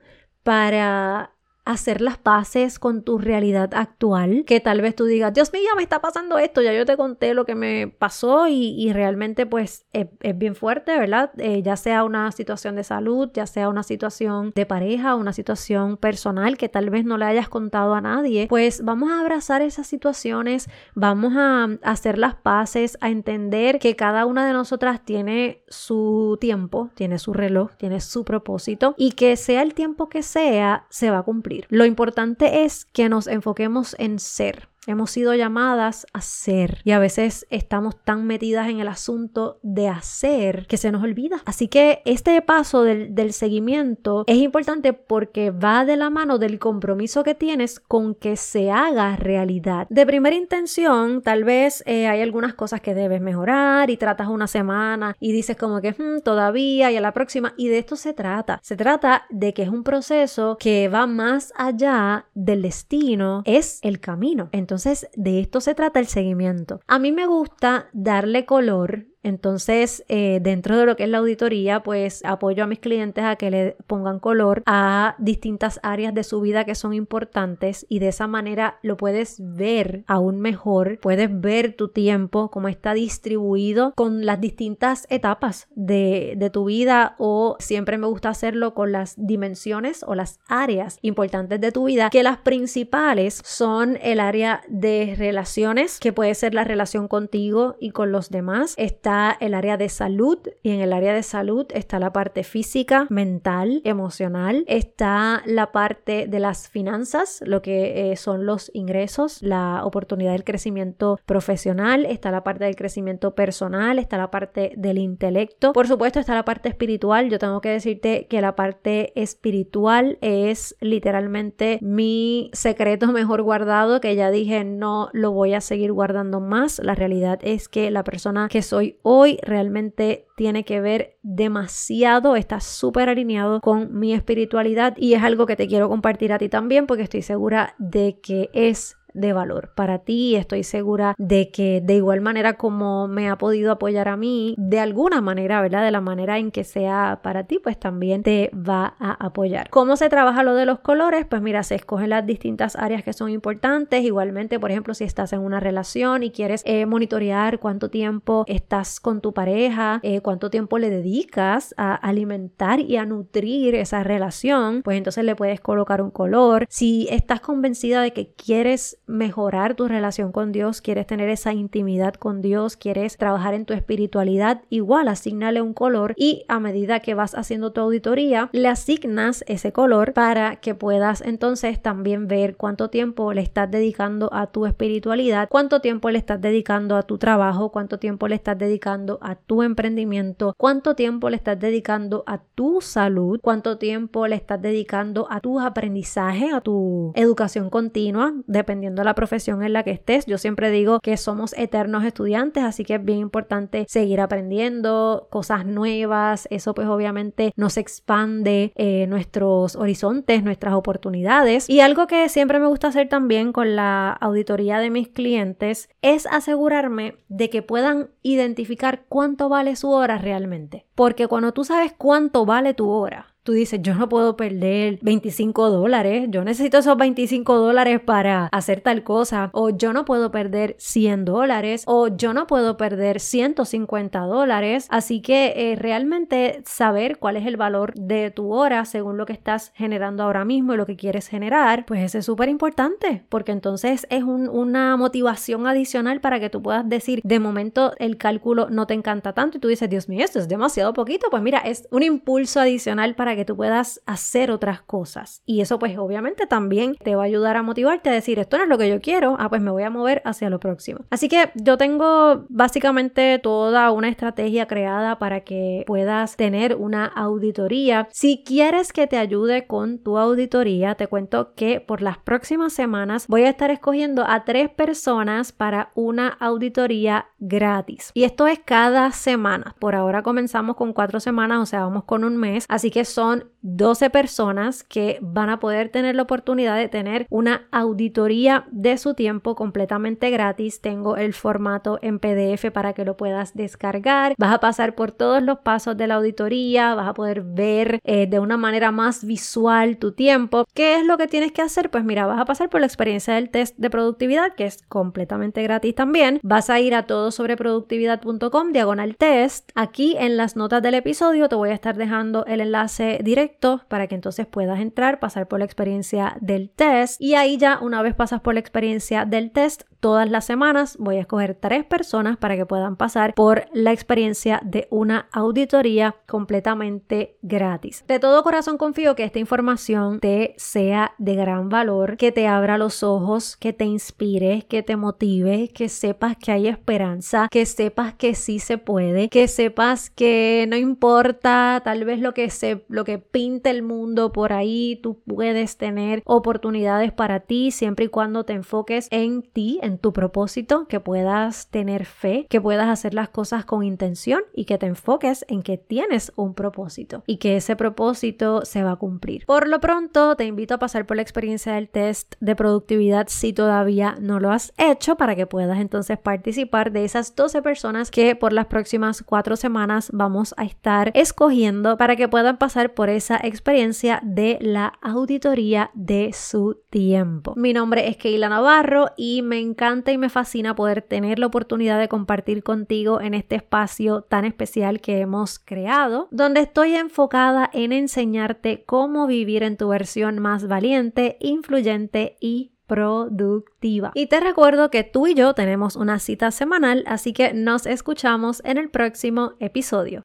para 0.47 1.29
hacer 1.67 2.01
las 2.01 2.17
paces 2.17 2.79
con 2.79 3.03
tu 3.03 3.17
realidad 3.17 3.73
actual, 3.73 4.45
que 4.45 4.59
tal 4.59 4.81
vez 4.81 4.95
tú 4.95 5.05
digas, 5.05 5.33
Dios 5.33 5.51
mío, 5.51 5.69
me 5.75 5.83
está 5.83 5.99
pasando 5.99 6.37
esto, 6.37 6.61
ya 6.61 6.73
yo 6.73 6.85
te 6.85 6.95
conté 6.95 7.33
lo 7.33 7.45
que 7.45 7.55
me 7.55 7.87
pasó 7.87 8.47
y, 8.47 8.91
realmente 8.93 9.45
pues 9.45 9.85
es, 9.91 10.07
bien 10.35 10.55
fuerte, 10.55 10.97
¿verdad? 10.97 11.31
Eh, 11.37 11.61
ya 11.61 11.75
sea 11.75 12.05
una 12.05 12.31
situación 12.31 12.75
de 12.75 12.83
salud, 12.83 13.29
ya 13.33 13.45
sea 13.45 13.67
una 13.67 13.83
situación 13.83 14.53
de 14.55 14.65
pareja, 14.65 15.15
una 15.15 15.33
situación 15.33 15.97
personal 15.97 16.57
que 16.57 16.69
tal 16.69 16.89
vez 16.89 17.03
no 17.03 17.17
le 17.17 17.25
hayas 17.25 17.49
contado 17.49 17.93
a 17.93 18.01
nadie, 18.01 18.47
pues 18.47 18.83
vamos 18.83 19.11
a 19.11 19.19
abrazar 19.19 19.61
esas 19.61 19.87
situaciones, 19.87 20.69
vamos 20.95 21.33
a 21.35 21.67
hacer 21.83 22.17
las 22.17 22.35
paces, 22.35 22.97
a 23.01 23.09
entender 23.09 23.79
que 23.79 23.95
cada 23.95 24.25
una 24.25 24.47
de 24.47 24.53
nosotras 24.53 25.03
tiene 25.03 25.63
su 25.67 26.37
tiempo, 26.39 26.89
tiene 26.95 27.19
su 27.19 27.33
reloj, 27.33 27.71
tiene 27.75 27.99
su 27.99 28.23
propósito 28.23 28.95
y 28.97 29.11
que 29.11 29.35
sea 29.35 29.61
el 29.61 29.73
tiempo 29.73 30.07
que 30.07 30.23
sea, 30.23 30.85
se 30.89 31.11
va 31.11 31.19
a 31.19 31.23
cumplir. 31.23 31.56
Lo 31.69 31.85
importante 31.85 32.63
es 32.65 32.85
que 32.85 33.09
nos 33.09 33.27
enfoquemos 33.27 33.95
en 33.99 34.19
ser 34.19 34.69
hemos 34.87 35.11
sido 35.11 35.35
llamadas 35.35 36.07
a 36.13 36.21
ser 36.21 36.81
y 36.83 36.91
a 36.91 36.99
veces 36.99 37.45
estamos 37.49 37.95
tan 38.03 38.25
metidas 38.25 38.69
en 38.69 38.79
el 38.79 38.87
asunto 38.87 39.59
de 39.61 39.89
hacer 39.89 40.65
que 40.67 40.77
se 40.77 40.91
nos 40.91 41.03
olvida. 41.03 41.41
Así 41.45 41.67
que 41.67 42.01
este 42.05 42.41
paso 42.41 42.83
del, 42.83 43.13
del 43.13 43.33
seguimiento 43.33 44.23
es 44.25 44.37
importante 44.37 44.93
porque 44.93 45.51
va 45.51 45.85
de 45.85 45.97
la 45.97 46.09
mano 46.09 46.37
del 46.37 46.57
compromiso 46.59 47.23
que 47.23 47.35
tienes 47.35 47.79
con 47.79 48.15
que 48.15 48.37
se 48.37 48.71
haga 48.71 49.15
realidad. 49.17 49.87
De 49.89 50.05
primera 50.05 50.35
intención, 50.35 51.21
tal 51.21 51.43
vez 51.43 51.83
eh, 51.85 52.07
hay 52.07 52.21
algunas 52.21 52.53
cosas 52.53 52.81
que 52.81 52.95
debes 52.95 53.21
mejorar 53.21 53.89
y 53.89 53.97
tratas 53.97 54.29
una 54.29 54.47
semana 54.47 55.15
y 55.19 55.31
dices 55.31 55.57
como 55.57 55.81
que 55.81 55.91
hmm, 55.91 56.21
todavía 56.23 56.91
y 56.91 56.95
a 56.95 57.01
la 57.01 57.13
próxima 57.13 57.53
y 57.57 57.67
de 57.67 57.79
esto 57.79 57.95
se 57.95 58.13
trata. 58.13 58.59
Se 58.63 58.77
trata 58.77 59.25
de 59.29 59.53
que 59.53 59.63
es 59.63 59.69
un 59.69 59.83
proceso 59.83 60.57
que 60.59 60.87
va 60.87 61.07
más 61.07 61.53
allá 61.57 62.25
del 62.33 62.61
destino, 62.61 63.41
es 63.45 63.79
el 63.81 63.99
camino. 63.99 64.49
Entonces, 64.51 64.76
de 64.83 65.39
esto 65.39 65.61
se 65.61 65.75
trata 65.75 65.99
el 65.99 66.07
seguimiento. 66.07 66.79
A 66.87 66.99
mí 66.99 67.11
me 67.11 67.25
gusta 67.25 67.89
darle 67.93 68.45
color 68.45 69.07
entonces, 69.27 70.05
eh, 70.07 70.39
dentro 70.41 70.77
de 70.77 70.85
lo 70.85 70.95
que 70.95 71.03
es 71.03 71.09
la 71.09 71.17
auditoría, 71.17 71.83
pues 71.83 72.23
apoyo 72.23 72.63
a 72.63 72.67
mis 72.67 72.79
clientes 72.79 73.25
a 73.25 73.35
que 73.35 73.51
le 73.51 73.75
pongan 73.85 74.19
color 74.19 74.63
a 74.65 75.15
distintas 75.17 75.81
áreas 75.83 76.13
de 76.13 76.23
su 76.23 76.39
vida 76.39 76.63
que 76.63 76.75
son 76.75 76.93
importantes 76.93 77.85
y 77.89 77.99
de 77.99 78.07
esa 78.07 78.27
manera 78.27 78.79
lo 78.83 78.95
puedes 78.95 79.35
ver 79.39 80.05
aún 80.07 80.39
mejor, 80.39 80.99
puedes 81.01 81.41
ver 81.41 81.73
tu 81.73 81.89
tiempo, 81.89 82.49
cómo 82.49 82.69
está 82.69 82.93
distribuido 82.93 83.91
con 83.95 84.25
las 84.25 84.39
distintas 84.39 85.05
etapas 85.09 85.67
de, 85.75 86.35
de 86.37 86.49
tu 86.49 86.63
vida 86.63 87.15
o 87.17 87.57
siempre 87.59 87.97
me 87.97 88.07
gusta 88.07 88.29
hacerlo 88.29 88.73
con 88.73 88.93
las 88.93 89.15
dimensiones 89.17 90.03
o 90.07 90.15
las 90.15 90.39
áreas 90.47 90.99
importantes 91.01 91.59
de 91.59 91.73
tu 91.73 91.83
vida, 91.83 92.09
que 92.11 92.23
las 92.23 92.37
principales 92.37 93.41
son 93.43 93.99
el 94.01 94.21
área 94.21 94.61
de 94.69 95.15
relaciones, 95.17 95.99
que 95.99 96.13
puede 96.13 96.33
ser 96.33 96.53
la 96.53 96.63
relación 96.63 97.09
contigo 97.09 97.75
y 97.81 97.91
con 97.91 98.13
los 98.13 98.29
demás, 98.29 98.73
está 98.77 99.16
el 99.39 99.53
área 99.53 99.77
de 99.77 99.89
salud 99.89 100.39
y 100.63 100.71
en 100.71 100.81
el 100.81 100.93
área 100.93 101.13
de 101.13 101.23
salud 101.23 101.65
está 101.73 101.99
la 101.99 102.11
parte 102.11 102.43
física, 102.43 103.07
mental, 103.09 103.81
emocional, 103.83 104.63
está 104.67 105.41
la 105.45 105.71
parte 105.71 106.27
de 106.27 106.39
las 106.39 106.69
finanzas, 106.69 107.41
lo 107.45 107.61
que 107.61 108.11
eh, 108.11 108.15
son 108.15 108.45
los 108.45 108.71
ingresos, 108.73 109.41
la 109.41 109.85
oportunidad 109.85 110.31
del 110.31 110.43
crecimiento 110.43 111.19
profesional, 111.25 112.05
está 112.05 112.31
la 112.31 112.43
parte 112.43 112.65
del 112.65 112.75
crecimiento 112.75 113.35
personal, 113.35 113.99
está 113.99 114.17
la 114.17 114.31
parte 114.31 114.73
del 114.77 114.97
intelecto, 114.97 115.73
por 115.73 115.87
supuesto 115.87 116.19
está 116.19 116.35
la 116.35 116.45
parte 116.45 116.69
espiritual, 116.69 117.29
yo 117.29 117.39
tengo 117.39 117.61
que 117.61 117.69
decirte 117.69 118.27
que 118.27 118.41
la 118.41 118.55
parte 118.55 119.11
espiritual 119.19 120.17
es 120.21 120.75
literalmente 120.81 121.79
mi 121.81 122.49
secreto 122.53 123.07
mejor 123.11 123.41
guardado 123.41 124.01
que 124.01 124.15
ya 124.15 124.31
dije 124.31 124.63
no 124.63 125.09
lo 125.13 125.31
voy 125.31 125.53
a 125.53 125.61
seguir 125.61 125.91
guardando 125.91 126.39
más, 126.39 126.79
la 126.79 126.95
realidad 126.95 127.39
es 127.41 127.69
que 127.69 127.91
la 127.91 128.03
persona 128.03 128.47
que 128.49 128.61
soy 128.61 128.97
hoy 129.09 129.39
realmente 129.41 130.27
tiene 130.35 130.65
que 130.65 130.81
ver 130.81 131.17
demasiado, 131.23 132.35
está 132.35 132.59
súper 132.59 133.07
alineado 133.07 133.61
con 133.61 133.97
mi 133.97 134.13
espiritualidad 134.13 134.97
y 134.97 135.13
es 135.13 135.23
algo 135.23 135.45
que 135.45 135.55
te 135.55 135.69
quiero 135.69 135.87
compartir 135.87 136.33
a 136.33 136.37
ti 136.37 136.49
también 136.49 136.87
porque 136.87 137.03
estoy 137.03 137.21
segura 137.21 137.73
de 137.77 138.19
que 138.21 138.49
es 138.51 138.97
de 139.17 139.33
valor 139.33 139.71
para 139.75 139.99
ti. 139.99 140.35
Estoy 140.35 140.63
segura 140.63 141.15
de 141.17 141.51
que 141.51 141.81
de 141.81 141.95
igual 141.95 142.21
manera 142.21 142.53
como 142.53 143.07
me 143.07 143.29
ha 143.29 143.37
podido 143.37 143.71
apoyar 143.71 144.07
a 144.07 144.17
mí, 144.17 144.55
de 144.57 144.79
alguna 144.79 145.21
manera, 145.21 145.61
¿verdad? 145.61 145.83
De 145.83 145.91
la 145.91 146.01
manera 146.01 146.37
en 146.37 146.51
que 146.51 146.63
sea 146.63 147.19
para 147.23 147.45
ti, 147.45 147.59
pues 147.59 147.79
también 147.79 148.23
te 148.23 148.51
va 148.53 148.95
a 148.99 149.25
apoyar. 149.25 149.69
¿Cómo 149.69 149.95
se 149.95 150.09
trabaja 150.09 150.43
lo 150.43 150.55
de 150.55 150.65
los 150.65 150.79
colores? 150.79 151.25
Pues 151.25 151.41
mira, 151.41 151.63
se 151.63 151.75
escogen 151.75 152.09
las 152.09 152.25
distintas 152.25 152.75
áreas 152.75 153.03
que 153.03 153.13
son 153.13 153.29
importantes. 153.29 154.03
Igualmente, 154.03 154.59
por 154.59 154.71
ejemplo, 154.71 154.93
si 154.93 155.03
estás 155.03 155.33
en 155.33 155.39
una 155.39 155.59
relación 155.59 156.23
y 156.23 156.31
quieres 156.31 156.61
eh, 156.65 156.85
monitorear 156.85 157.59
cuánto 157.59 157.89
tiempo 157.89 158.43
estás 158.47 158.99
con 158.99 159.21
tu 159.21 159.33
pareja, 159.33 159.99
eh, 160.03 160.21
cuánto 160.21 160.49
tiempo 160.49 160.77
le 160.77 160.89
dedicas 160.89 161.73
a 161.77 161.95
alimentar 161.95 162.79
y 162.79 162.97
a 162.97 163.05
nutrir 163.05 163.75
esa 163.75 164.03
relación, 164.03 164.81
pues 164.83 164.97
entonces 164.97 165.23
le 165.23 165.35
puedes 165.35 165.59
colocar 165.59 166.01
un 166.01 166.11
color. 166.11 166.65
Si 166.69 167.07
estás 167.09 167.41
convencida 167.41 168.01
de 168.01 168.13
que 168.13 168.33
quieres 168.33 168.99
mejorar 169.07 169.75
tu 169.75 169.87
relación 169.87 170.31
con 170.31 170.51
Dios, 170.51 170.81
quieres 170.81 171.07
tener 171.07 171.29
esa 171.29 171.53
intimidad 171.53 172.13
con 172.13 172.41
Dios, 172.41 172.77
quieres 172.77 173.17
trabajar 173.17 173.53
en 173.53 173.65
tu 173.65 173.73
espiritualidad, 173.73 174.61
igual 174.69 175.07
asignale 175.07 175.61
un 175.61 175.73
color 175.73 176.13
y 176.17 176.45
a 176.47 176.59
medida 176.59 176.99
que 176.99 177.13
vas 177.13 177.33
haciendo 177.33 177.71
tu 177.71 177.81
auditoría, 177.81 178.49
le 178.51 178.67
asignas 178.67 179.43
ese 179.47 179.71
color 179.71 180.13
para 180.13 180.57
que 180.57 180.75
puedas 180.75 181.21
entonces 181.21 181.81
también 181.81 182.27
ver 182.27 182.55
cuánto 182.57 182.89
tiempo 182.89 183.33
le 183.33 183.41
estás 183.41 183.71
dedicando 183.71 184.29
a 184.33 184.47
tu 184.47 184.65
espiritualidad, 184.65 185.47
cuánto 185.49 185.81
tiempo 185.81 186.09
le 186.09 186.19
estás 186.19 186.41
dedicando 186.41 186.95
a 186.95 187.03
tu 187.03 187.17
trabajo, 187.17 187.71
cuánto 187.71 187.99
tiempo 187.99 188.27
le 188.27 188.35
estás 188.35 188.57
dedicando 188.57 189.19
a 189.21 189.35
tu 189.35 189.63
emprendimiento, 189.63 190.53
cuánto 190.57 190.95
tiempo 190.95 191.29
le 191.29 191.37
estás 191.37 191.59
dedicando 191.59 192.23
a 192.27 192.39
tu 192.39 192.81
salud, 192.81 193.39
cuánto 193.41 193.77
tiempo 193.77 194.27
le 194.27 194.35
estás 194.35 194.61
dedicando 194.61 195.27
a 195.29 195.39
tu 195.39 195.59
aprendizaje, 195.59 196.49
a 196.51 196.61
tu 196.61 197.11
educación 197.15 197.69
continua, 197.69 198.33
dependiendo 198.47 198.96
la 199.03 199.15
profesión 199.15 199.63
en 199.63 199.73
la 199.73 199.83
que 199.83 199.91
estés. 199.91 200.25
Yo 200.25 200.37
siempre 200.37 200.71
digo 200.71 200.99
que 200.99 201.17
somos 201.17 201.53
eternos 201.57 202.03
estudiantes, 202.03 202.63
así 202.63 202.83
que 202.83 202.95
es 202.95 203.03
bien 203.03 203.19
importante 203.19 203.85
seguir 203.87 204.21
aprendiendo 204.21 205.27
cosas 205.29 205.65
nuevas. 205.65 206.47
Eso 206.51 206.73
pues 206.73 206.87
obviamente 206.87 207.53
nos 207.55 207.77
expande 207.77 208.71
eh, 208.75 209.05
nuestros 209.07 209.75
horizontes, 209.75 210.43
nuestras 210.43 210.73
oportunidades. 210.73 211.69
Y 211.69 211.79
algo 211.79 212.07
que 212.07 212.29
siempre 212.29 212.59
me 212.59 212.67
gusta 212.67 212.87
hacer 212.87 213.09
también 213.09 213.51
con 213.53 213.75
la 213.75 214.11
auditoría 214.11 214.79
de 214.79 214.89
mis 214.89 215.09
clientes 215.09 215.89
es 216.01 216.25
asegurarme 216.27 217.15
de 217.29 217.49
que 217.49 217.61
puedan 217.61 218.09
identificar 218.21 219.05
cuánto 219.07 219.49
vale 219.49 219.75
su 219.75 219.89
hora 219.89 220.17
realmente. 220.17 220.85
Porque 220.95 221.27
cuando 221.27 221.53
tú 221.53 221.63
sabes 221.63 221.93
cuánto 221.97 222.45
vale 222.45 222.73
tu 222.73 222.89
hora, 222.89 223.35
tú 223.47 223.53
dices, 223.53 223.81
yo 223.81 223.95
no 223.95 224.09
puedo 224.09 224.35
perder 224.35 224.99
25 225.01 225.69
dólares, 225.69 226.27
yo 226.29 226.43
necesito 226.43 226.79
esos 226.79 226.97
25 226.97 227.55
dólares 227.55 228.01
para 228.01 228.47
hacer 228.47 228.81
tal 228.81 229.03
cosa, 229.03 229.51
o 229.53 229.69
yo 229.69 229.93
no 229.93 230.03
puedo 230.03 230.31
perder 230.31 230.75
100 230.79 231.23
dólares, 231.23 231.83
o 231.85 232.09
yo 232.09 232.33
no 232.33 232.45
puedo 232.45 232.75
perder 232.75 233.21
150 233.21 234.19
dólares. 234.19 234.87
Así 234.89 235.21
que 235.21 235.53
eh, 235.55 235.77
realmente 235.77 236.61
saber 236.65 237.19
cuál 237.19 237.37
es 237.37 237.45
el 237.45 237.55
valor 237.55 237.93
de 237.93 238.31
tu 238.31 238.51
hora 238.53 238.83
según 238.83 239.15
lo 239.15 239.25
que 239.25 239.31
estás 239.31 239.71
generando 239.75 240.23
ahora 240.23 240.43
mismo 240.43 240.73
y 240.73 240.77
lo 240.77 240.85
que 240.85 240.97
quieres 240.97 241.29
generar, 241.29 241.85
pues 241.85 242.03
eso 242.03 242.17
es 242.17 242.25
súper 242.25 242.49
importante, 242.49 243.23
porque 243.29 243.53
entonces 243.53 244.07
es 244.09 244.23
una 244.23 244.97
motivación 244.97 245.67
adicional 245.67 246.19
para 246.19 246.41
que 246.41 246.49
tú 246.49 246.61
puedas 246.61 246.89
decir, 246.89 247.21
de 247.23 247.39
momento 247.39 247.93
el 247.97 248.17
cálculo 248.17 248.67
no 248.69 248.87
te 248.87 248.93
encanta 248.93 249.31
tanto 249.31 249.55
y 249.55 249.61
tú 249.61 249.69
dices, 249.69 249.89
Dios 249.89 250.09
mío, 250.09 250.25
esto 250.25 250.39
es 250.39 250.49
demasiado 250.49 250.91
poquito, 250.91 251.27
pues 251.29 251.41
mira, 251.41 251.59
es 251.59 251.87
un 251.91 252.03
impulso 252.03 252.59
adicional 252.59 253.15
para 253.15 253.36
que 253.37 253.45
tú 253.45 253.55
puedas 253.55 254.01
hacer 254.05 254.51
otras 254.51 254.81
cosas. 254.81 255.41
Y 255.45 255.61
eso 255.61 255.79
pues 255.79 255.97
obviamente 255.97 256.45
también 256.45 256.95
te 256.95 257.15
va 257.15 257.23
a 257.23 257.25
ayudar 257.25 257.55
a 257.55 257.63
motivarte 257.63 258.09
a 258.09 258.13
decir, 258.13 258.39
esto 258.39 258.57
no 258.57 258.63
es 258.63 258.69
lo 258.69 258.77
que 258.77 258.89
yo 258.89 258.99
quiero, 258.99 259.37
ah 259.39 259.47
pues 259.49 259.61
me 259.61 259.71
voy 259.71 259.83
a 259.83 259.89
mover 259.89 260.21
hacia 260.25 260.49
lo 260.49 260.59
próximo. 260.59 261.05
Así 261.09 261.29
que 261.29 261.51
yo 261.55 261.77
tengo 261.77 262.45
básicamente 262.49 263.39
toda 263.39 263.91
una 263.91 264.09
estrategia 264.09 264.67
creada 264.67 265.19
para 265.19 265.41
que 265.41 265.83
puedas 265.87 266.35
tener 266.35 266.75
una 266.75 267.05
auditoría. 267.05 268.07
Si 268.11 268.43
quieres 268.45 268.91
que 268.91 269.07
te 269.07 269.17
ayude 269.17 269.67
con 269.67 269.99
tu 269.99 270.17
auditoría, 270.17 270.95
te 270.95 271.07
cuento 271.07 271.53
que 271.55 271.79
por 271.79 272.01
las 272.01 272.17
próximas 272.17 272.73
semanas 272.73 273.27
voy 273.27 273.43
a 273.43 273.49
estar 273.49 273.71
escogiendo 273.71 274.25
a 274.27 274.43
tres 274.43 274.69
personas 274.69 275.51
para 275.51 275.91
una 275.95 276.29
auditoría 276.39 277.27
gratis. 277.39 278.11
Y 278.13 278.23
esto 278.23 278.47
es 278.47 278.59
cada 278.59 279.11
semana. 279.11 279.75
Por 279.79 279.95
ahora 279.95 280.23
comenzamos 280.23 280.75
con 280.75 280.93
cuatro 280.93 281.19
semanas, 281.19 281.59
o 281.59 281.65
sea, 281.65 281.81
vamos 281.81 282.03
con 282.05 282.23
un 282.23 282.37
mes. 282.37 282.65
Así 282.69 282.91
que 282.91 283.05
son 283.05 283.26
12 283.61 284.09
personas 284.09 284.83
que 284.83 285.19
van 285.21 285.49
a 285.49 285.59
poder 285.59 285.89
tener 285.89 286.15
la 286.15 286.21
oportunidad 286.21 286.77
de 286.77 286.87
tener 286.87 287.27
una 287.29 287.67
auditoría 287.71 288.65
de 288.71 288.97
su 288.97 289.13
tiempo 289.13 289.55
completamente 289.55 290.29
gratis. 290.29 290.79
Tengo 290.81 291.17
el 291.17 291.33
formato 291.33 291.99
en 292.01 292.19
PDF 292.19 292.71
para 292.71 292.93
que 292.93 293.03
lo 293.03 293.17
puedas 293.17 293.55
descargar. 293.55 294.35
Vas 294.37 294.53
a 294.53 294.59
pasar 294.59 294.95
por 294.95 295.11
todos 295.11 295.43
los 295.43 295.59
pasos 295.59 295.97
de 295.97 296.07
la 296.07 296.15
auditoría, 296.15 296.95
vas 296.95 297.09
a 297.09 297.13
poder 297.13 297.41
ver 297.41 297.99
eh, 298.03 298.27
de 298.27 298.39
una 298.39 298.57
manera 298.57 298.91
más 298.91 299.25
visual 299.25 299.97
tu 299.97 300.13
tiempo. 300.13 300.65
¿Qué 300.73 300.95
es 300.95 301.05
lo 301.05 301.17
que 301.17 301.27
tienes 301.27 301.51
que 301.51 301.61
hacer? 301.61 301.89
Pues 301.89 302.03
mira, 302.03 302.25
vas 302.25 302.39
a 302.39 302.45
pasar 302.45 302.69
por 302.69 302.79
la 302.79 302.87
experiencia 302.87 303.35
del 303.35 303.49
test 303.49 303.75
de 303.77 303.89
productividad, 303.89 304.53
que 304.55 304.65
es 304.65 304.83
completamente 304.87 305.61
gratis 305.63 305.95
también. 305.95 306.39
Vas 306.41 306.69
a 306.69 306.79
ir 306.79 306.95
a 306.95 307.03
todo 307.03 307.31
sobre 307.31 307.57
productividad.com, 307.57 308.71
diagonal 308.71 309.17
test. 309.17 309.71
Aquí 309.75 310.15
en 310.17 310.37
las 310.37 310.55
notas 310.55 310.81
del 310.81 310.95
episodio 310.95 311.49
te 311.49 311.55
voy 311.55 311.69
a 311.69 311.73
estar 311.73 311.97
dejando 311.97 312.45
el 312.45 312.61
enlace 312.61 313.16
directo 313.23 313.85
para 313.87 314.07
que 314.07 314.15
entonces 314.15 314.45
puedas 314.45 314.79
entrar, 314.79 315.19
pasar 315.19 315.47
por 315.47 315.59
la 315.59 315.65
experiencia 315.65 316.37
del 316.41 316.69
test. 316.69 317.21
Y 317.21 317.35
ahí 317.35 317.57
ya 317.57 317.79
una 317.81 318.01
vez 318.01 318.15
pasas 318.15 318.41
por 318.41 318.53
la 318.53 318.59
experiencia 318.59 319.25
del 319.25 319.51
test 319.51 319.83
todas 319.99 320.29
las 320.29 320.45
semanas 320.45 320.97
voy 320.99 321.17
a 321.17 321.21
escoger 321.21 321.55
tres 321.55 321.85
personas 321.85 322.37
para 322.37 322.55
que 322.55 322.65
puedan 322.65 322.95
pasar 322.95 323.33
por 323.33 323.65
la 323.73 323.91
experiencia 323.91 324.61
de 324.63 324.87
una 324.89 325.27
auditoría 325.31 326.15
completamente 326.27 327.37
gratis. 327.41 328.03
De 328.07 328.19
todo 328.19 328.43
corazón 328.43 328.77
confío 328.77 329.15
que 329.15 329.23
esta 329.23 329.39
información 329.39 330.19
te 330.19 330.53
sea 330.57 331.13
de 331.17 331.35
gran 331.35 331.69
valor, 331.69 332.17
que 332.17 332.31
te 332.31 332.47
abra 332.47 332.77
los 332.77 333.03
ojos, 333.03 333.57
que 333.57 333.73
te 333.73 333.85
inspire, 333.85 334.65
que 334.69 334.83
te 334.83 334.95
motive, 334.95 335.69
que 335.69 335.89
sepas 335.89 336.37
que 336.37 336.51
hay 336.51 336.67
esperanza, 336.67 337.47
que 337.49 337.65
sepas 337.65 338.13
que 338.13 338.35
sí 338.35 338.59
se 338.59 338.77
puede, 338.77 339.29
que 339.29 339.47
sepas 339.47 340.09
que 340.09 340.65
no 340.69 340.75
importa 340.75 341.81
tal 341.83 342.05
vez 342.05 342.19
lo 342.19 342.33
que 342.33 342.49
se 342.49 342.85
lo 342.89 343.03
que 343.03 343.17
pinte 343.17 343.69
el 343.69 343.83
mundo 343.83 344.31
por 344.31 344.53
ahí, 344.53 344.99
tú 345.01 345.19
puedes 345.25 345.77
tener 345.77 346.21
oportunidades 346.25 347.11
para 347.11 347.41
ti 347.41 347.71
siempre 347.71 348.05
y 348.05 348.09
cuando 348.09 348.43
te 348.43 348.53
enfoques 348.53 349.07
en 349.11 349.41
ti, 349.41 349.79
tu 349.97 350.13
propósito, 350.13 350.87
que 350.87 350.99
puedas 350.99 351.69
tener 351.69 352.05
fe, 352.05 352.47
que 352.49 352.61
puedas 352.61 352.87
hacer 352.87 353.13
las 353.13 353.29
cosas 353.29 353.65
con 353.65 353.83
intención 353.83 354.41
y 354.53 354.65
que 354.65 354.77
te 354.77 354.85
enfoques 354.85 355.45
en 355.47 355.63
que 355.63 355.77
tienes 355.77 356.31
un 356.35 356.53
propósito 356.53 357.23
y 357.27 357.37
que 357.37 357.57
ese 357.57 357.75
propósito 357.75 358.65
se 358.65 358.83
va 358.83 358.91
a 358.91 358.95
cumplir. 358.95 359.45
Por 359.45 359.67
lo 359.67 359.79
pronto, 359.79 360.35
te 360.35 360.45
invito 360.45 360.75
a 360.75 360.79
pasar 360.79 361.05
por 361.05 361.17
la 361.17 361.23
experiencia 361.23 361.73
del 361.73 361.89
test 361.89 362.35
de 362.39 362.55
productividad 362.55 363.27
si 363.29 363.53
todavía 363.53 364.15
no 364.19 364.39
lo 364.39 364.51
has 364.51 364.73
hecho 364.77 365.15
para 365.15 365.35
que 365.35 365.47
puedas 365.47 365.79
entonces 365.79 366.17
participar 366.17 366.91
de 366.91 367.05
esas 367.05 367.35
12 367.35 367.61
personas 367.61 368.11
que 368.11 368.35
por 368.35 368.53
las 368.53 368.67
próximas 368.67 369.23
cuatro 369.23 369.55
semanas 369.55 370.09
vamos 370.13 370.53
a 370.57 370.65
estar 370.65 371.11
escogiendo 371.13 371.97
para 371.97 372.15
que 372.15 372.27
puedan 372.27 372.57
pasar 372.57 372.93
por 372.93 373.09
esa 373.09 373.37
experiencia 373.37 374.19
de 374.23 374.57
la 374.61 374.93
auditoría 375.01 375.91
de 375.93 376.31
su 376.33 376.79
tiempo. 376.89 377.53
Mi 377.55 377.73
nombre 377.73 378.07
es 378.07 378.17
Keila 378.17 378.49
Navarro 378.49 379.11
y 379.17 379.41
me 379.41 379.59
encanta 379.77 380.11
y 380.11 380.17
me 380.17 380.29
fascina 380.29 380.75
poder 380.75 381.03
tener 381.03 381.37
la 381.37 381.45
oportunidad 381.45 381.99
de 381.99 382.07
compartir 382.07 382.63
contigo 382.63 383.21
en 383.21 383.35
este 383.35 383.57
espacio 383.57 384.23
tan 384.23 384.43
especial 384.43 385.01
que 385.01 385.19
hemos 385.19 385.59
creado, 385.59 386.27
donde 386.31 386.61
estoy 386.61 386.95
enfocada 386.95 387.69
en 387.71 387.91
enseñarte 387.91 388.83
cómo 388.85 389.27
vivir 389.27 389.61
en 389.61 389.77
tu 389.77 389.89
versión 389.89 390.39
más 390.39 390.67
valiente, 390.67 391.37
influyente 391.41 392.37
y 392.41 392.71
productiva. 392.87 394.11
Y 394.15 394.25
te 394.25 394.39
recuerdo 394.39 394.89
que 394.89 395.03
tú 395.03 395.27
y 395.27 395.35
yo 395.35 395.53
tenemos 395.53 395.95
una 395.95 396.17
cita 396.17 396.49
semanal, 396.49 397.03
así 397.05 397.31
que 397.31 397.53
nos 397.53 397.85
escuchamos 397.85 398.63
en 398.65 398.79
el 398.79 398.89
próximo 398.89 399.53
episodio. 399.59 400.23